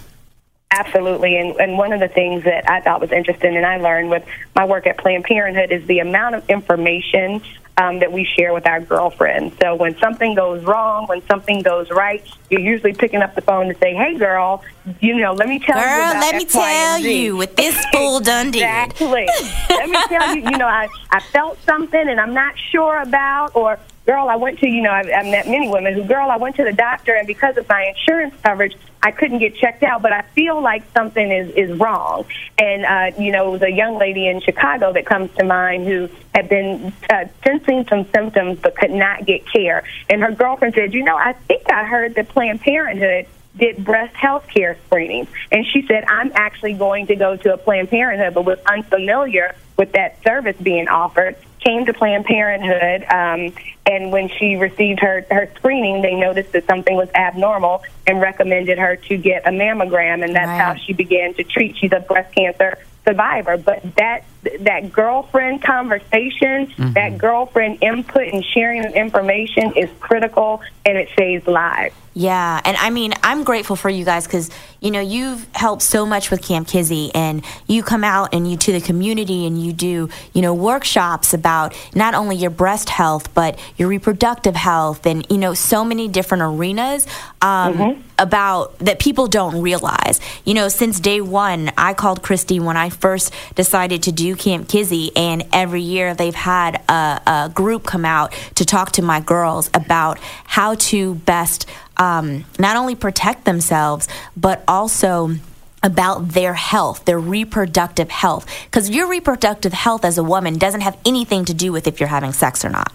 Absolutely. 0.71 1.37
And, 1.37 1.55
and 1.57 1.77
one 1.77 1.93
of 1.93 1.99
the 1.99 2.07
things 2.07 2.43
that 2.43 2.69
I 2.69 2.81
thought 2.81 2.99
was 2.99 3.11
interesting 3.11 3.55
and 3.55 3.65
I 3.65 3.77
learned 3.77 4.09
with 4.09 4.25
my 4.55 4.65
work 4.65 4.87
at 4.87 4.97
Planned 4.97 5.23
Parenthood 5.23 5.71
is 5.71 5.85
the 5.87 5.99
amount 5.99 6.35
of 6.35 6.49
information 6.49 7.41
um, 7.77 7.99
that 7.99 8.11
we 8.11 8.23
share 8.23 8.53
with 8.53 8.67
our 8.67 8.79
girlfriends. 8.79 9.55
So 9.61 9.75
when 9.75 9.97
something 9.97 10.33
goes 10.33 10.63
wrong, 10.63 11.07
when 11.07 11.25
something 11.27 11.61
goes 11.61 11.89
right, 11.91 12.25
you're 12.49 12.61
usually 12.61 12.93
picking 12.93 13.21
up 13.21 13.35
the 13.35 13.41
phone 13.41 13.67
to 13.67 13.75
say, 13.79 13.93
"Hey, 13.93 14.15
girl, 14.17 14.63
you 15.01 15.15
know, 15.15 15.33
let 15.33 15.49
me 15.49 15.59
tell 15.59 15.75
girl, 15.75 15.83
you." 15.83 16.13
Girl, 16.13 16.21
let 16.21 16.35
me 16.35 16.45
tell 16.45 16.99
you 16.99 17.35
what 17.35 17.57
this 17.57 17.85
fool 17.93 18.21
done 18.21 18.51
did. 18.51 18.61
Exactly. 18.63 19.27
let 19.69 19.89
me 19.89 20.01
tell 20.07 20.35
you. 20.35 20.43
You 20.43 20.57
know, 20.57 20.67
I 20.67 20.87
I 21.11 21.19
felt 21.19 21.61
something 21.65 22.07
and 22.07 22.19
I'm 22.19 22.33
not 22.33 22.57
sure 22.71 23.01
about, 23.01 23.55
or 23.55 23.77
girl, 24.05 24.29
I 24.29 24.35
went 24.35 24.59
to, 24.59 24.69
you 24.69 24.81
know, 24.81 24.91
I've, 24.91 25.09
I've 25.09 25.25
met 25.25 25.47
many 25.47 25.69
women 25.69 25.93
who, 25.93 26.03
girl, 26.03 26.29
I 26.29 26.37
went 26.37 26.55
to 26.57 26.63
the 26.63 26.73
doctor, 26.73 27.13
and 27.15 27.27
because 27.27 27.57
of 27.57 27.67
my 27.67 27.93
insurance 27.95 28.35
coverage, 28.43 28.75
I 29.01 29.11
couldn't 29.11 29.39
get 29.39 29.55
checked 29.55 29.83
out, 29.83 30.01
but 30.01 30.11
I 30.11 30.23
feel 30.33 30.61
like 30.61 30.83
something 30.91 31.31
is 31.31 31.51
is 31.51 31.77
wrong. 31.79 32.25
And 32.57 32.85
uh, 32.85 33.21
you 33.21 33.31
know, 33.31 33.57
the 33.57 33.71
young 33.71 33.99
lady 33.99 34.27
in 34.27 34.41
Chicago 34.41 34.93
that 34.93 35.05
comes 35.05 35.31
to 35.35 35.43
mind 35.43 35.85
who 35.85 36.09
had 36.33 36.49
been 36.49 36.91
uh, 37.09 37.25
sensing 37.43 37.85
some 37.87 38.05
symptoms 38.11 38.59
but 38.61 38.75
could 38.75 38.91
not 38.91 39.25
get 39.25 39.45
care, 39.45 39.83
and 40.09 40.21
her 40.23 40.31
girlfriend 40.31 40.73
said, 40.73 40.93
"You 40.93 41.03
know, 41.03 41.15
I 41.15 41.33
think 41.33 41.71
I 41.71 41.85
heard 41.85 42.15
that 42.15 42.29
Planned 42.29 42.61
Parenthood." 42.61 43.27
did 43.57 43.85
breast 43.85 44.13
health 44.15 44.45
care 44.47 44.77
screenings. 44.85 45.29
And 45.49 45.65
she 45.65 45.85
said, 45.87 46.03
I'm 46.09 46.29
actually 46.35 46.73
going 46.73 47.07
to 47.07 47.15
go 47.15 47.37
to 47.37 47.53
a 47.53 47.57
Planned 47.57 47.89
Parenthood, 47.89 48.33
but 48.33 48.43
was 48.43 48.59
unfamiliar 48.65 49.55
with 49.77 49.93
that 49.93 50.21
service 50.23 50.57
being 50.61 50.89
offered 50.89 51.37
came 51.65 51.85
to 51.85 51.93
Planned 51.93 52.25
Parenthood, 52.25 53.03
um, 53.09 53.53
and 53.85 54.11
when 54.11 54.29
she 54.29 54.55
received 54.55 54.99
her, 54.99 55.25
her 55.31 55.51
screening, 55.55 56.01
they 56.01 56.15
noticed 56.15 56.51
that 56.53 56.65
something 56.67 56.95
was 56.95 57.09
abnormal 57.15 57.83
and 58.07 58.21
recommended 58.21 58.77
her 58.77 58.95
to 58.95 59.17
get 59.17 59.47
a 59.47 59.51
mammogram, 59.51 60.23
and 60.23 60.35
that's 60.35 60.47
right. 60.47 60.61
how 60.61 60.75
she 60.75 60.93
began 60.93 61.33
to 61.33 61.43
treat. 61.43 61.75
She's 61.77 61.91
a 61.91 61.99
breast 61.99 62.33
cancer 62.35 62.77
survivor, 63.03 63.57
but 63.57 63.83
that 63.95 64.23
that 64.61 64.91
girlfriend 64.91 65.61
conversation, 65.63 66.67
mm-hmm. 66.67 66.93
that 66.93 67.17
girlfriend 67.17 67.79
input 67.81 68.27
and 68.27 68.43
sharing 68.43 68.85
of 68.85 68.93
information 68.93 69.73
is 69.75 69.89
critical, 69.99 70.61
and 70.85 70.97
it 70.97 71.09
saves 71.17 71.47
lives. 71.47 71.95
Yeah, 72.17 72.61
and 72.63 72.77
I 72.77 72.91
mean, 72.91 73.13
I'm 73.23 73.43
grateful 73.43 73.75
for 73.75 73.89
you 73.89 74.05
guys 74.05 74.25
because 74.25 74.49
you 74.79 74.89
know 74.89 75.01
you've 75.01 75.45
helped 75.53 75.81
so 75.81 76.05
much 76.05 76.31
with 76.31 76.41
Camp 76.41 76.65
Kizzy, 76.65 77.11
and 77.13 77.43
you 77.67 77.83
come 77.83 78.05
out 78.05 78.33
and 78.33 78.49
you 78.49 78.55
to 78.55 78.71
the 78.71 78.79
community 78.79 79.45
and 79.45 79.61
you 79.61 79.73
do 79.73 80.07
you 80.31 80.41
know 80.41 80.53
workshops 80.53 81.33
about 81.33 81.75
not 81.93 82.13
only 82.13 82.37
your 82.37 82.51
breast 82.51 82.89
health 82.89 83.33
but 83.33 83.59
your 83.75 83.89
reproductive 83.89 84.55
health, 84.55 85.05
and 85.05 85.27
you 85.29 85.37
know 85.37 85.53
so 85.53 85.83
many 85.83 86.07
different 86.07 86.43
arenas 86.43 87.05
um, 87.41 87.73
mm-hmm. 87.73 88.01
about 88.17 88.79
that 88.79 88.99
people 88.99 89.27
don't 89.27 89.61
realize. 89.61 90.21
You 90.45 90.53
know, 90.53 90.69
since 90.69 91.01
day 91.01 91.19
one, 91.19 91.69
I 91.77 91.93
called 91.93 92.23
Christy 92.23 92.61
when 92.61 92.77
I 92.77 92.91
first 92.91 93.33
decided 93.55 94.03
to 94.03 94.13
do 94.13 94.37
Camp 94.37 94.69
Kizzy, 94.69 95.11
and 95.17 95.43
every 95.51 95.81
year 95.81 96.15
they've 96.15 96.33
had 96.33 96.81
a, 96.87 97.21
a 97.27 97.51
group 97.53 97.83
come 97.83 98.05
out 98.05 98.31
to 98.55 98.63
talk 98.63 98.93
to 98.93 99.01
my 99.01 99.19
girls 99.19 99.69
about 99.73 100.17
how 100.45 100.75
to 100.75 101.15
best 101.15 101.65
um, 101.97 102.45
not 102.59 102.75
only 102.75 102.95
protect 102.95 103.45
themselves, 103.45 104.07
but 104.35 104.63
also 104.67 105.35
about 105.83 106.29
their 106.29 106.55
health, 106.55 107.05
their 107.05 107.19
reproductive 107.19 108.09
health. 108.09 108.47
Because 108.65 108.89
your 108.89 109.07
reproductive 109.07 109.73
health 109.73 110.03
as 110.03 110.17
a 110.17 110.23
woman 110.23 110.57
doesn't 110.57 110.81
have 110.81 110.97
anything 111.05 111.45
to 111.45 111.53
do 111.53 111.71
with 111.71 111.87
if 111.87 111.99
you're 111.99 112.09
having 112.09 112.33
sex 112.33 112.65
or 112.65 112.69
not. 112.69 112.91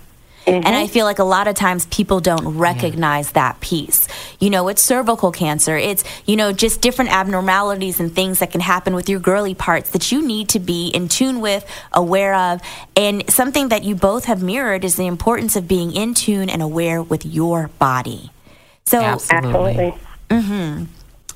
Mm-hmm. 0.46 0.66
And 0.66 0.74
I 0.74 0.86
feel 0.86 1.04
like 1.04 1.18
a 1.18 1.24
lot 1.24 1.46
of 1.48 1.54
times 1.54 1.86
people 1.86 2.20
don't 2.20 2.56
recognize 2.56 3.28
yeah. 3.28 3.32
that 3.34 3.60
piece. 3.60 4.08
You 4.40 4.50
know, 4.50 4.68
it's 4.68 4.82
cervical 4.82 5.30
cancer. 5.30 5.76
It's, 5.76 6.02
you 6.26 6.34
know, 6.34 6.52
just 6.52 6.80
different 6.80 7.12
abnormalities 7.12 8.00
and 8.00 8.12
things 8.12 8.40
that 8.40 8.50
can 8.50 8.60
happen 8.60 8.94
with 8.94 9.08
your 9.08 9.20
girly 9.20 9.54
parts 9.54 9.90
that 9.90 10.10
you 10.10 10.26
need 10.26 10.48
to 10.48 10.58
be 10.58 10.88
in 10.88 11.08
tune 11.08 11.40
with, 11.40 11.64
aware 11.92 12.34
of. 12.34 12.60
And 12.96 13.30
something 13.30 13.68
that 13.68 13.84
you 13.84 13.94
both 13.94 14.24
have 14.24 14.42
mirrored 14.42 14.84
is 14.84 14.96
the 14.96 15.06
importance 15.06 15.56
of 15.56 15.68
being 15.68 15.94
in 15.94 16.14
tune 16.14 16.48
and 16.48 16.62
aware 16.62 17.02
with 17.02 17.24
your 17.24 17.68
body. 17.78 18.30
So 18.86 19.00
absolutely. 19.00 19.94
Mm-hmm. 20.28 20.84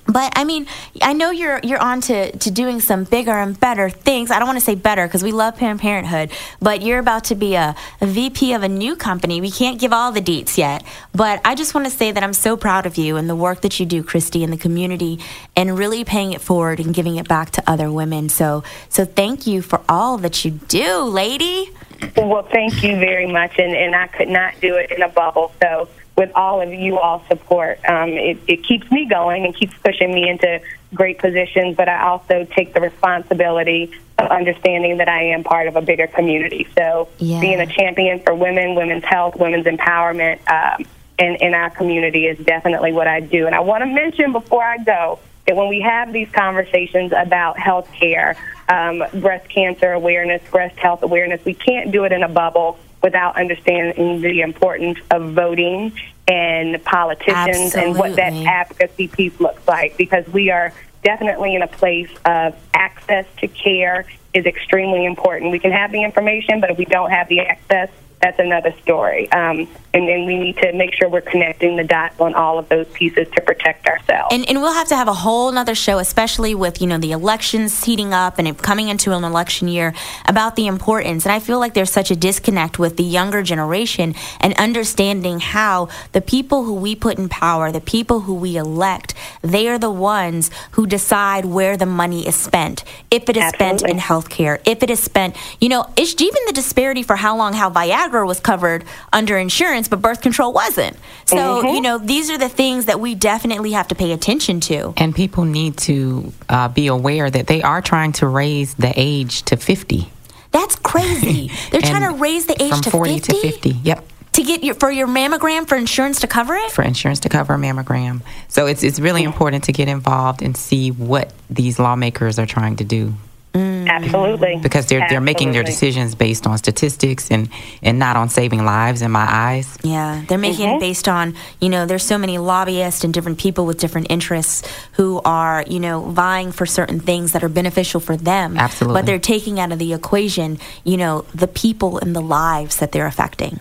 But 0.07 0.33
I 0.37 0.45
mean, 0.45 0.67
I 1.01 1.15
know 1.15 1.31
you're 1.31 1.61
you're 1.63 1.81
on 1.81 2.01
to, 2.03 2.37
to 2.37 2.51
doing 2.51 2.81
some 2.81 3.05
bigger 3.05 3.33
and 3.33 3.59
better 3.59 3.89
things. 3.89 4.31
I 4.31 4.39
don't 4.39 4.47
want 4.47 4.59
to 4.59 4.65
say 4.65 4.75
better 4.75 5.07
because 5.07 5.23
we 5.23 5.33
love 5.33 5.57
Planned 5.57 5.81
Parenthood, 5.81 6.31
but 6.61 6.83
you're 6.83 6.99
about 6.99 7.25
to 7.25 7.35
be 7.35 7.55
a, 7.55 7.75
a, 8.01 8.07
VP 8.07 8.53
of 8.53 8.63
a 8.63 8.69
new 8.69 8.97
company. 8.97 9.41
We 9.41 9.51
can't 9.51 9.81
give 9.81 9.93
all 9.93 10.13
the 10.13 10.21
deets 10.21 10.59
yet, 10.59 10.85
but 11.15 11.41
I 11.45 11.55
just 11.55 11.75
want 11.75 11.87
to 11.87 11.91
say 11.91 12.13
that 12.13 12.23
I'm 12.23 12.35
so 12.35 12.57
proud 12.57 12.85
of 12.85 12.99
you 12.99 13.17
and 13.17 13.31
the 13.31 13.37
work 13.37 13.63
that 13.63 13.81
you 13.81 13.87
do, 13.87 14.03
Christy, 14.03 14.45
in 14.45 14.51
the 14.51 14.59
community, 14.59 15.21
and 15.57 15.79
really 15.79 16.05
paying 16.05 16.35
it 16.35 16.43
forward 16.43 16.81
and 16.81 16.95
giving 16.95 17.17
it 17.17 17.27
back 17.27 17.51
to 17.53 17.63
other 17.67 17.91
women. 17.91 18.29
So 18.29 18.63
so 18.91 19.07
thank 19.07 19.47
you 19.47 19.63
for 19.63 19.81
all 19.89 20.19
that 20.19 20.45
you 20.45 20.51
do, 20.51 21.03
lady. 21.05 21.71
Well, 22.17 22.43
thank 22.43 22.83
you 22.83 22.97
very 22.99 23.27
much, 23.27 23.59
and 23.59 23.75
and 23.75 23.97
I 23.97 24.09
could 24.09 24.29
not 24.29 24.53
do 24.61 24.77
it 24.77 24.91
in 24.91 25.01
a 25.01 25.09
bubble. 25.09 25.53
So 25.63 25.89
with 26.17 26.31
all 26.35 26.61
of 26.61 26.73
you 26.73 26.99
all 26.99 27.25
support. 27.29 27.79
Um, 27.89 28.11
it, 28.11 28.39
it 28.47 28.65
keeps 28.65 28.91
me 28.91 29.07
going 29.07 29.45
and 29.45 29.55
keeps 29.55 29.75
pushing 29.79 30.15
me 30.15 30.29
into 30.29 30.61
great 30.95 31.19
positions, 31.19 31.77
but 31.77 31.89
I 31.89 32.03
also 32.05 32.45
take 32.45 32.73
the 32.73 32.81
responsibility 32.81 33.91
of 34.19 34.31
understanding 34.31 34.99
that 34.99 35.09
I 35.09 35.25
am 35.25 35.43
part 35.43 35.67
of 35.67 35.75
a 35.75 35.83
bigger 35.83 36.07
community. 36.07 36.69
So 36.77 37.09
yeah. 37.19 37.41
being 37.41 37.61
a 37.61 37.67
champion 37.67 38.21
for 38.21 38.35
women, 38.35 38.77
women's 38.77 39.05
health, 39.05 39.37
women's 39.37 39.67
empowerment 39.67 40.39
um, 40.49 40.87
in, 41.19 41.37
in 41.37 41.55
our 41.55 41.71
community 41.71 42.27
is 42.27 42.39
definitely 42.45 42.93
what 42.93 43.09
I 43.09 43.21
do. 43.21 43.47
And 43.47 43.55
I 43.55 43.61
want 43.61 43.83
to 43.83 43.87
mention 43.87 44.33
before 44.33 44.63
I 44.63 44.79
go 44.79 45.19
that 45.47 45.57
when 45.57 45.69
we 45.69 45.81
have 45.81 46.13
these 46.13 46.31
conversations 46.31 47.13
about 47.13 47.59
health 47.59 47.91
care, 47.93 48.37
um, 48.69 49.03
breast 49.15 49.49
cancer 49.49 49.93
awareness, 49.93 50.43
breast 50.51 50.79
health 50.79 51.03
awareness, 51.03 51.45
we 51.45 51.55
can't 51.55 51.91
do 51.91 52.05
it 52.05 52.13
in 52.13 52.23
a 52.23 52.29
bubble 52.29 52.79
without 53.05 53.37
understanding 53.37 54.23
the 54.23 54.41
importance 54.41 54.99
of 55.11 55.33
voting 55.35 55.93
and 56.27 56.83
politicians 56.85 57.77
Absolutely. 57.77 57.83
and 57.91 57.99
what 57.99 58.17
that 58.17 58.33
advocacy 58.33 59.09
piece 59.09 59.39
looks 59.39 59.69
like 59.69 59.95
because 59.99 60.27
we 60.29 60.51
are 60.51 60.73
definitely 61.03 61.55
in 61.55 61.61
a 61.61 61.67
place 61.67 62.11
of 62.25 62.57
access 62.73 63.27
to 63.37 63.47
care 63.47 64.07
is 64.33 64.47
extremely 64.47 65.05
important. 65.05 65.53
We 65.53 65.59
can 65.59 65.71
have 65.71 65.93
the 65.93 66.03
information, 66.03 66.63
but 66.63 66.71
if 66.71 66.79
we 66.79 66.87
don't 66.87 67.11
have 67.11 67.29
the 67.29 67.41
access, 67.41 67.91
that's 68.25 68.39
another 68.39 68.75
story. 68.83 69.31
Um, 69.33 69.69
and 69.93 70.09
then 70.09 70.25
we 70.25 70.39
need 70.39 70.57
to 70.57 70.73
make 70.73 70.95
sure 70.95 71.09
we're 71.11 71.21
connecting 71.21 71.77
the 71.77 71.85
dots 71.85 72.19
on 72.19 72.35
all 72.35 72.59
of 72.59 72.69
those 72.71 72.89
pieces 72.89 73.29
to 73.35 73.43
protect 73.43 73.87
ourselves. 73.87 74.35
And, 74.35 74.49
and 74.49 74.63
we'll 74.63 74.73
have 74.73 74.89
to 74.89 74.97
have 74.97 75.09
a 75.09 75.15
whole 75.15 75.57
other 75.57 75.75
show, 75.75 75.99
especially 75.99 76.55
with 76.55 76.81
you 76.81 76.87
know 76.87 76.97
the 76.97 77.13
elections 77.13 77.85
heating 77.85 78.15
up 78.15 78.39
and 78.39 78.57
coming 78.57 78.89
into 78.89 79.13
an 79.13 79.25
election 79.25 79.69
year, 79.69 79.95
about 80.27 80.57
the 80.57 80.67
importance. 80.67 81.27
And 81.27 81.33
I 81.33 81.39
feel 81.39 81.59
like 81.59 81.75
there's 81.75 81.93
such 81.93 82.11
a 82.11 82.17
disconnect 82.17 82.79
with 82.79 82.97
the 82.97 83.05
younger 83.05 83.43
generation 83.43 84.15
and 84.41 84.55
understanding 84.55 85.41
how 85.41 85.89
the 86.13 86.23
people 86.23 86.65
who 86.65 86.75
we 86.75 86.97
put 86.97 87.19
in 87.19 87.29
power, 87.29 87.71
the 87.71 87.81
people 87.81 88.21
who 88.21 88.35
we 88.35 88.57
elect, 88.57 89.13
they 89.43 89.69
are 89.69 89.79
the 89.79 89.91
ones 89.91 90.51
who 90.73 90.87
decide 90.87 91.45
where 91.45 91.77
the 91.77 91.87
money 91.87 92.27
is 92.27 92.35
spent. 92.35 92.85
If 93.11 93.29
it 93.29 93.37
is 93.37 93.43
Absolutely. 93.43 93.79
spent 93.79 93.93
in 93.93 93.99
healthcare, 93.99 94.61
if 94.67 94.83
it 94.83 94.89
is 94.89 95.01
spent, 95.01 95.37
you 95.61 95.69
know, 95.69 95.93
it's 95.97 96.21
even 96.21 96.41
the 96.47 96.53
disparity 96.53 97.03
for 97.03 97.17
how 97.17 97.37
long 97.37 97.53
how 97.53 97.71
Viagra 97.71 98.14
was 98.23 98.39
covered 98.39 98.85
under 99.15 99.39
insurance 99.39 99.89
but 99.89 100.03
birth 100.03 100.21
control 100.21 100.53
wasn't. 100.53 100.97
So, 101.25 101.37
mm-hmm. 101.37 101.69
you 101.69 101.81
know, 101.81 101.97
these 101.97 102.31
are 102.31 102.37
the 102.37 102.51
things 102.51 102.85
that 102.85 103.01
we 103.01 103.15
definitely 103.15 103.73
have 103.73 103.89
to 103.89 103.95
pay 103.95 104.13
attention 104.13 104.61
to. 104.61 104.93
And 104.99 105.15
people 105.15 105.45
need 105.47 105.79
to 105.79 106.33
uh, 106.51 106.69
be 106.69 106.89
aware 106.89 107.31
that 107.31 107.47
they 107.47 107.63
are 107.63 107.81
trying 107.81 108.13
to 108.15 108.27
raise 108.27 108.75
the 108.75 108.93
age 108.95 109.43
to 109.45 109.57
50. 109.57 110.11
That's 110.51 110.77
crazy. 110.77 111.51
They're 111.71 111.81
trying 111.81 112.13
to 112.13 112.19
raise 112.19 112.47
the 112.47 112.63
age 112.63 112.73
from 112.73 112.83
to 112.83 112.91
40 112.91 113.19
50? 113.21 113.33
to 113.33 113.41
50. 113.41 113.71
Yep 113.71 114.09
to 114.35 114.43
get 114.43 114.65
your 114.65 114.75
for 114.75 114.91
your 114.91 115.07
mammogram 115.07 115.67
for 115.67 115.77
insurance 115.77 116.21
to 116.21 116.27
cover 116.27 116.55
it 116.57 116.73
for 116.73 116.83
insurance 116.83 117.21
to 117.21 117.29
cover 117.29 117.55
a 117.55 117.57
mammogram 117.57 118.21
so 118.49 118.67
it's 118.67 118.83
it's 118.83 118.99
really 118.99 119.23
important 119.23 119.63
to 119.63 119.73
get 119.73 119.87
involved 119.89 120.43
and 120.43 120.57
see 120.57 120.91
what 120.91 121.33
these 121.49 121.79
lawmakers 121.79 122.37
are 122.37 122.47
trying 122.47 122.75
to 122.75 122.83
do 122.83 123.15
Absolutely. 123.55 124.59
because 124.63 124.87
they're 124.87 125.07
they're 125.09 125.21
making 125.21 125.53
their 125.53 125.63
decisions 125.63 126.15
based 126.15 126.47
on 126.47 126.59
statistics 126.59 127.31
and 127.31 127.49
and 127.83 127.99
not 127.99 128.17
on 128.17 128.29
saving 128.29 128.65
lives 128.65 129.03
in 129.03 129.11
my 129.11 129.27
eyes. 129.29 129.79
Yeah, 129.83 130.25
they're 130.29 130.39
making 130.39 130.67
Mm-hmm. 130.67 130.77
it 130.77 130.81
based 130.81 131.09
on, 131.09 131.35
you 131.61 131.69
know, 131.69 131.85
there's 131.85 132.05
so 132.05 132.17
many 132.17 132.39
lobbyists 132.39 133.05
and 133.05 133.13
different 133.13 133.39
people 133.39 133.67
with 133.67 133.79
different 133.79 134.07
interests 134.11 134.63
who 134.93 135.21
are, 135.25 135.65
you 135.69 135.81
know, 135.81 136.01
vying 136.01 136.53
for 136.53 136.65
certain 136.65 137.01
things 137.01 137.33
that 137.33 137.43
are 137.45 137.49
beneficial 137.49 138.01
for 138.01 138.17
them. 138.17 138.57
Absolutely. 138.57 139.01
But 139.01 139.07
they're 139.07 139.19
taking 139.19 139.59
out 139.61 139.73
of 139.73 139.79
the 139.79 139.93
equation, 139.93 140.59
you 140.85 140.97
know, 140.97 141.23
the 141.35 141.49
people 141.49 141.99
and 141.99 142.15
the 142.17 142.21
lives 142.23 142.77
that 142.79 142.93
they're 142.93 143.07
affecting. 143.07 143.61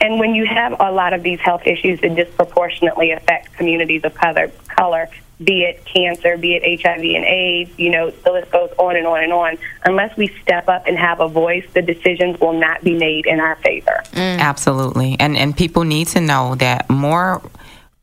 And 0.00 0.18
when 0.20 0.34
you 0.34 0.44
have 0.46 0.76
a 0.80 0.92
lot 0.92 1.12
of 1.14 1.22
these 1.22 1.40
health 1.40 1.66
issues 1.66 2.00
that 2.00 2.14
disproportionately 2.14 3.10
affect 3.12 3.54
communities 3.54 4.04
of 4.04 4.14
color, 4.14 4.48
color, 4.68 5.08
be 5.44 5.62
it 5.62 5.84
cancer, 5.84 6.36
be 6.36 6.54
it 6.54 6.82
HIV 6.82 7.00
and 7.00 7.24
AIDS, 7.24 7.70
you 7.78 7.90
know, 7.90 8.10
the 8.10 8.32
list 8.32 8.50
goes 8.50 8.70
on 8.78 8.96
and 8.96 9.06
on 9.06 9.22
and 9.22 9.32
on. 9.32 9.58
Unless 9.84 10.16
we 10.16 10.28
step 10.42 10.68
up 10.68 10.86
and 10.86 10.98
have 10.98 11.20
a 11.20 11.28
voice, 11.28 11.64
the 11.74 11.82
decisions 11.82 12.38
will 12.40 12.52
not 12.52 12.82
be 12.82 12.94
made 12.94 13.26
in 13.26 13.40
our 13.40 13.56
favor. 13.56 14.02
Mm. 14.12 14.38
Absolutely. 14.38 15.16
And 15.18 15.36
and 15.36 15.56
people 15.56 15.84
need 15.84 16.08
to 16.08 16.20
know 16.20 16.54
that 16.56 16.88
more 16.90 17.42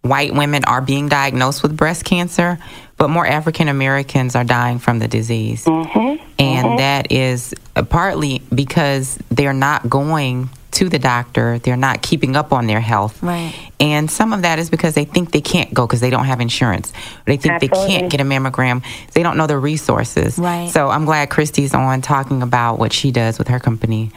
white 0.02 0.34
women 0.34 0.64
are 0.66 0.82
being 0.82 1.10
diagnosed 1.10 1.62
with 1.62 1.76
breast 1.76 2.06
cancer, 2.06 2.58
but 2.98 3.10
more 3.10 3.26
African 3.26 3.68
Americans 3.68 4.36
are 4.36 4.44
dying 4.44 4.80
from 4.80 5.00
the 5.00 5.08
disease. 5.08 5.66
Mm-hmm. 5.66 6.24
And 6.40 6.66
mm-hmm. 6.66 6.78
that 6.78 7.12
is 7.12 7.54
uh, 7.76 7.84
partly 7.84 8.42
because 8.54 9.20
they're 9.30 9.54
not 9.54 9.90
going 9.90 10.50
to 10.80 10.90
the 10.90 11.00
doctor, 11.00 11.60
they're 11.60 11.76
not 11.76 12.02
keeping 12.02 12.38
up 12.38 12.54
on 12.54 12.66
their 12.68 12.80
health. 12.80 13.22
Right. 13.22 13.54
And 13.82 14.10
some 14.10 14.32
of 14.32 14.44
that 14.44 14.60
is 14.60 14.70
because 14.70 14.96
they 14.96 15.04
think 15.04 15.32
they 15.32 15.42
can't 15.42 15.74
go 15.74 15.86
because 15.86 16.00
they 16.00 16.10
don't 16.10 16.26
have 16.26 16.40
insurance. 16.40 16.94
They 17.26 17.36
think 17.36 17.60
they 17.60 17.68
can't 17.68 18.10
get 18.10 18.22
a 18.22 18.24
mammogram. 18.24 18.84
They 19.14 19.22
don't 19.22 19.36
know 19.38 19.46
the 19.46 19.58
resources. 19.58 20.40
Right. 20.40 20.70
So 20.70 20.90
I'm 20.90 21.04
glad 21.04 21.30
Kristi's 21.30 21.74
on 21.74 22.02
talking 22.02 22.42
about 22.42 22.80
what 22.80 22.94
she 22.94 23.12
does 23.12 23.38
with 23.38 23.50
her 23.50 23.60
company. 23.60 24.12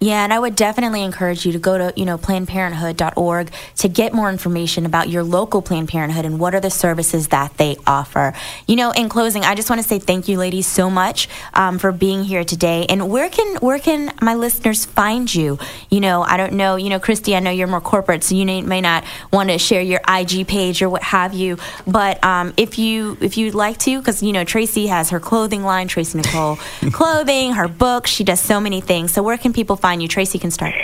Yeah, 0.00 0.22
and 0.22 0.34
I 0.34 0.38
would 0.38 0.54
definitely 0.54 1.02
encourage 1.02 1.46
you 1.46 1.52
to 1.52 1.58
go 1.58 1.78
to, 1.78 1.92
you 1.96 2.04
know, 2.04 2.18
plannedparenthood.org 2.18 3.50
to 3.76 3.88
get 3.88 4.12
more 4.12 4.28
information 4.28 4.84
about 4.84 5.08
your 5.08 5.22
local 5.22 5.62
Planned 5.62 5.88
Parenthood 5.88 6.26
and 6.26 6.38
what 6.38 6.54
are 6.54 6.60
the 6.60 6.70
services 6.70 7.28
that 7.28 7.56
they 7.56 7.76
offer. 7.86 8.34
You 8.66 8.76
know, 8.76 8.90
in 8.90 9.08
closing, 9.08 9.44
I 9.44 9.54
just 9.54 9.70
want 9.70 9.80
to 9.80 9.88
say 9.88 9.98
thank 9.98 10.28
you, 10.28 10.36
ladies, 10.36 10.66
so 10.66 10.90
much 10.90 11.28
um, 11.54 11.78
for 11.78 11.90
being 11.90 12.22
here 12.24 12.44
today. 12.44 12.84
And 12.88 13.08
where 13.08 13.30
can 13.30 13.56
where 13.58 13.78
can 13.78 14.12
my 14.20 14.34
listeners 14.34 14.84
find 14.84 15.32
you? 15.32 15.58
You 15.88 16.00
know, 16.00 16.22
I 16.22 16.36
don't 16.36 16.54
know. 16.54 16.76
You 16.76 16.90
know, 16.90 17.00
Kristi, 17.00 17.34
I 17.34 17.40
know 17.40 17.50
you're 17.50 17.66
more 17.66 17.80
corporate, 17.80 18.24
so 18.24 18.34
you 18.34 18.44
may, 18.44 18.60
may 18.60 18.80
not 18.80 19.04
want 19.32 19.48
to 19.50 19.58
share 19.58 19.80
your 19.80 20.00
IG 20.06 20.46
page 20.46 20.82
or 20.82 20.90
what 20.90 21.02
have 21.02 21.32
you. 21.32 21.56
But 21.86 22.22
um, 22.22 22.52
if 22.56 22.78
you 22.78 23.16
if 23.20 23.38
you'd 23.38 23.54
like 23.54 23.78
to, 23.78 23.98
because 24.00 24.22
you 24.22 24.32
know 24.32 24.44
Tracy 24.44 24.88
has 24.88 25.10
her 25.10 25.20
clothing 25.20 25.62
line, 25.62 25.88
Tracy 25.88 26.18
Nicole 26.18 26.56
Clothing, 26.92 27.52
her 27.52 27.68
book, 27.68 28.06
She 28.06 28.24
does 28.24 28.40
so 28.40 28.60
many 28.60 28.80
things. 28.80 29.12
So 29.12 29.22
where 29.22 29.38
can 29.38 29.52
people 29.52 29.76
find 29.84 30.00
you? 30.00 30.08
Tracy 30.08 30.38
can 30.38 30.50
start. 30.50 30.74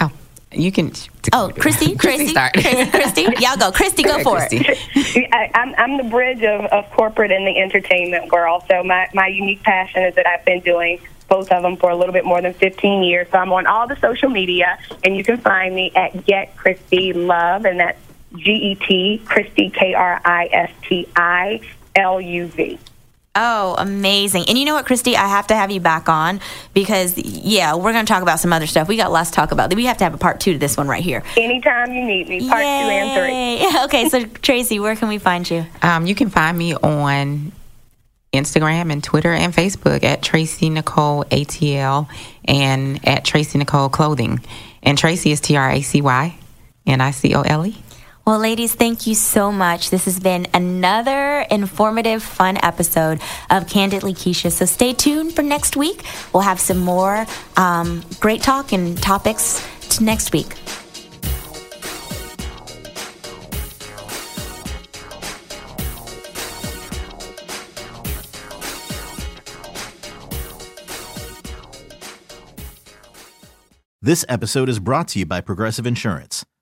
Oh, 0.00 0.10
you 0.50 0.72
can. 0.72 0.92
Oh, 1.34 1.52
Kristi, 1.54 1.98
Tracy, 2.00 2.28
start. 2.28 2.54
Tracy, 2.54 2.90
Kristi, 2.90 3.24
y'all 3.38 3.58
go. 3.58 3.70
Kristi, 3.70 4.02
go 4.02 4.22
for 4.22 4.38
it. 4.40 4.50
Kristi. 4.50 5.28
I, 5.32 5.50
I'm, 5.52 5.74
I'm 5.76 5.96
the 5.98 6.08
bridge 6.08 6.42
of, 6.42 6.64
of 6.72 6.90
corporate 6.92 7.30
and 7.30 7.46
the 7.46 7.58
entertainment 7.58 8.32
world. 8.32 8.62
So 8.66 8.82
my, 8.82 9.08
my 9.12 9.26
unique 9.26 9.62
passion 9.62 10.04
is 10.04 10.14
that 10.14 10.26
I've 10.26 10.42
been 10.46 10.60
doing 10.60 11.00
both 11.28 11.52
of 11.52 11.62
them 11.62 11.76
for 11.76 11.90
a 11.90 11.96
little 11.96 12.14
bit 12.14 12.24
more 12.24 12.40
than 12.40 12.54
15 12.54 13.02
years. 13.02 13.28
So 13.30 13.36
I'm 13.36 13.52
on 13.52 13.66
all 13.66 13.86
the 13.86 13.96
social 13.96 14.30
media, 14.30 14.78
and 15.04 15.14
you 15.14 15.22
can 15.22 15.36
find 15.36 15.74
me 15.74 15.92
at 15.94 16.24
Get 16.24 16.56
Kristi 16.56 17.14
Luv, 17.14 17.66
and 17.66 17.78
that's 17.78 18.00
G 18.34 18.52
E 18.52 18.74
T 18.74 19.22
Kristi 19.26 19.70
K 19.70 19.92
R 19.92 20.18
I 20.24 20.48
S 20.50 20.70
T 20.88 21.06
I 21.14 21.60
L 21.94 22.22
U 22.22 22.46
V. 22.46 22.78
Oh, 23.34 23.76
amazing. 23.78 24.44
And 24.48 24.58
you 24.58 24.64
know 24.64 24.74
what, 24.74 24.86
Kristi? 24.86 25.14
I 25.14 25.28
have 25.28 25.46
to 25.48 25.54
have 25.54 25.70
you 25.70 25.80
back 25.80 26.08
on 26.08 26.40
because, 26.74 27.16
yeah, 27.16 27.74
we're 27.76 27.92
going 27.92 28.04
to 28.04 28.12
talk 28.12 28.22
about 28.22 28.40
some 28.40 28.52
other 28.52 28.66
stuff. 28.66 28.88
We 28.88 28.96
got 28.96 29.12
less 29.12 29.30
to 29.30 29.36
talk 29.36 29.52
about. 29.52 29.72
We 29.74 29.84
have 29.84 29.98
to 29.98 30.04
have 30.04 30.14
a 30.14 30.18
part 30.18 30.40
two 30.40 30.54
to 30.54 30.58
this 30.58 30.76
one 30.76 30.88
right 30.88 31.02
here. 31.02 31.22
Anytime 31.36 31.92
you 31.92 32.04
need 32.04 32.28
me, 32.28 32.48
part 32.48 32.62
two 32.62 32.66
and 32.66 33.20
three. 33.70 33.78
Okay, 33.84 34.08
so 34.08 34.24
Tracy, 34.24 34.80
where 34.80 34.96
can 34.96 35.08
we 35.08 35.18
find 35.18 35.48
you? 35.48 35.64
Um, 35.82 36.06
you 36.06 36.14
can 36.14 36.30
find 36.30 36.58
me 36.58 36.74
on 36.74 37.52
Instagram 38.32 38.92
and 38.92 39.02
Twitter 39.02 39.32
and 39.32 39.54
Facebook 39.54 40.04
at 40.04 40.20
Tracy 40.22 40.68
Nicole 40.68 41.24
ATL 41.24 42.08
and 42.44 43.06
at 43.06 43.24
Tracy 43.24 43.58
Nicole 43.58 43.88
Clothing. 43.88 44.40
And 44.82 44.98
Tracy 44.98 45.30
is 45.30 45.40
T 45.40 45.56
R 45.56 45.70
A 45.70 45.80
C 45.82 46.02
Y 46.02 46.36
N 46.86 47.00
I 47.00 47.10
C 47.12 47.34
O 47.34 47.42
L 47.42 47.66
E. 47.66 47.76
Well, 48.28 48.40
ladies, 48.40 48.74
thank 48.74 49.06
you 49.06 49.14
so 49.14 49.50
much. 49.50 49.88
This 49.88 50.04
has 50.04 50.20
been 50.20 50.48
another 50.52 51.46
informative, 51.50 52.22
fun 52.22 52.58
episode 52.62 53.22
of 53.48 53.66
Candidly 53.70 54.12
Keshia. 54.12 54.52
So 54.52 54.66
stay 54.66 54.92
tuned 54.92 55.34
for 55.34 55.40
next 55.40 55.76
week. 55.76 56.02
We'll 56.34 56.42
have 56.42 56.60
some 56.60 56.76
more 56.76 57.24
um, 57.56 58.04
great 58.20 58.42
talk 58.42 58.72
and 58.72 59.02
topics 59.02 59.66
to 59.96 60.04
next 60.04 60.34
week. 60.34 60.48
This 74.02 74.26
episode 74.28 74.68
is 74.68 74.78
brought 74.78 75.08
to 75.08 75.18
you 75.18 75.24
by 75.24 75.40
Progressive 75.40 75.86
Insurance. 75.86 76.44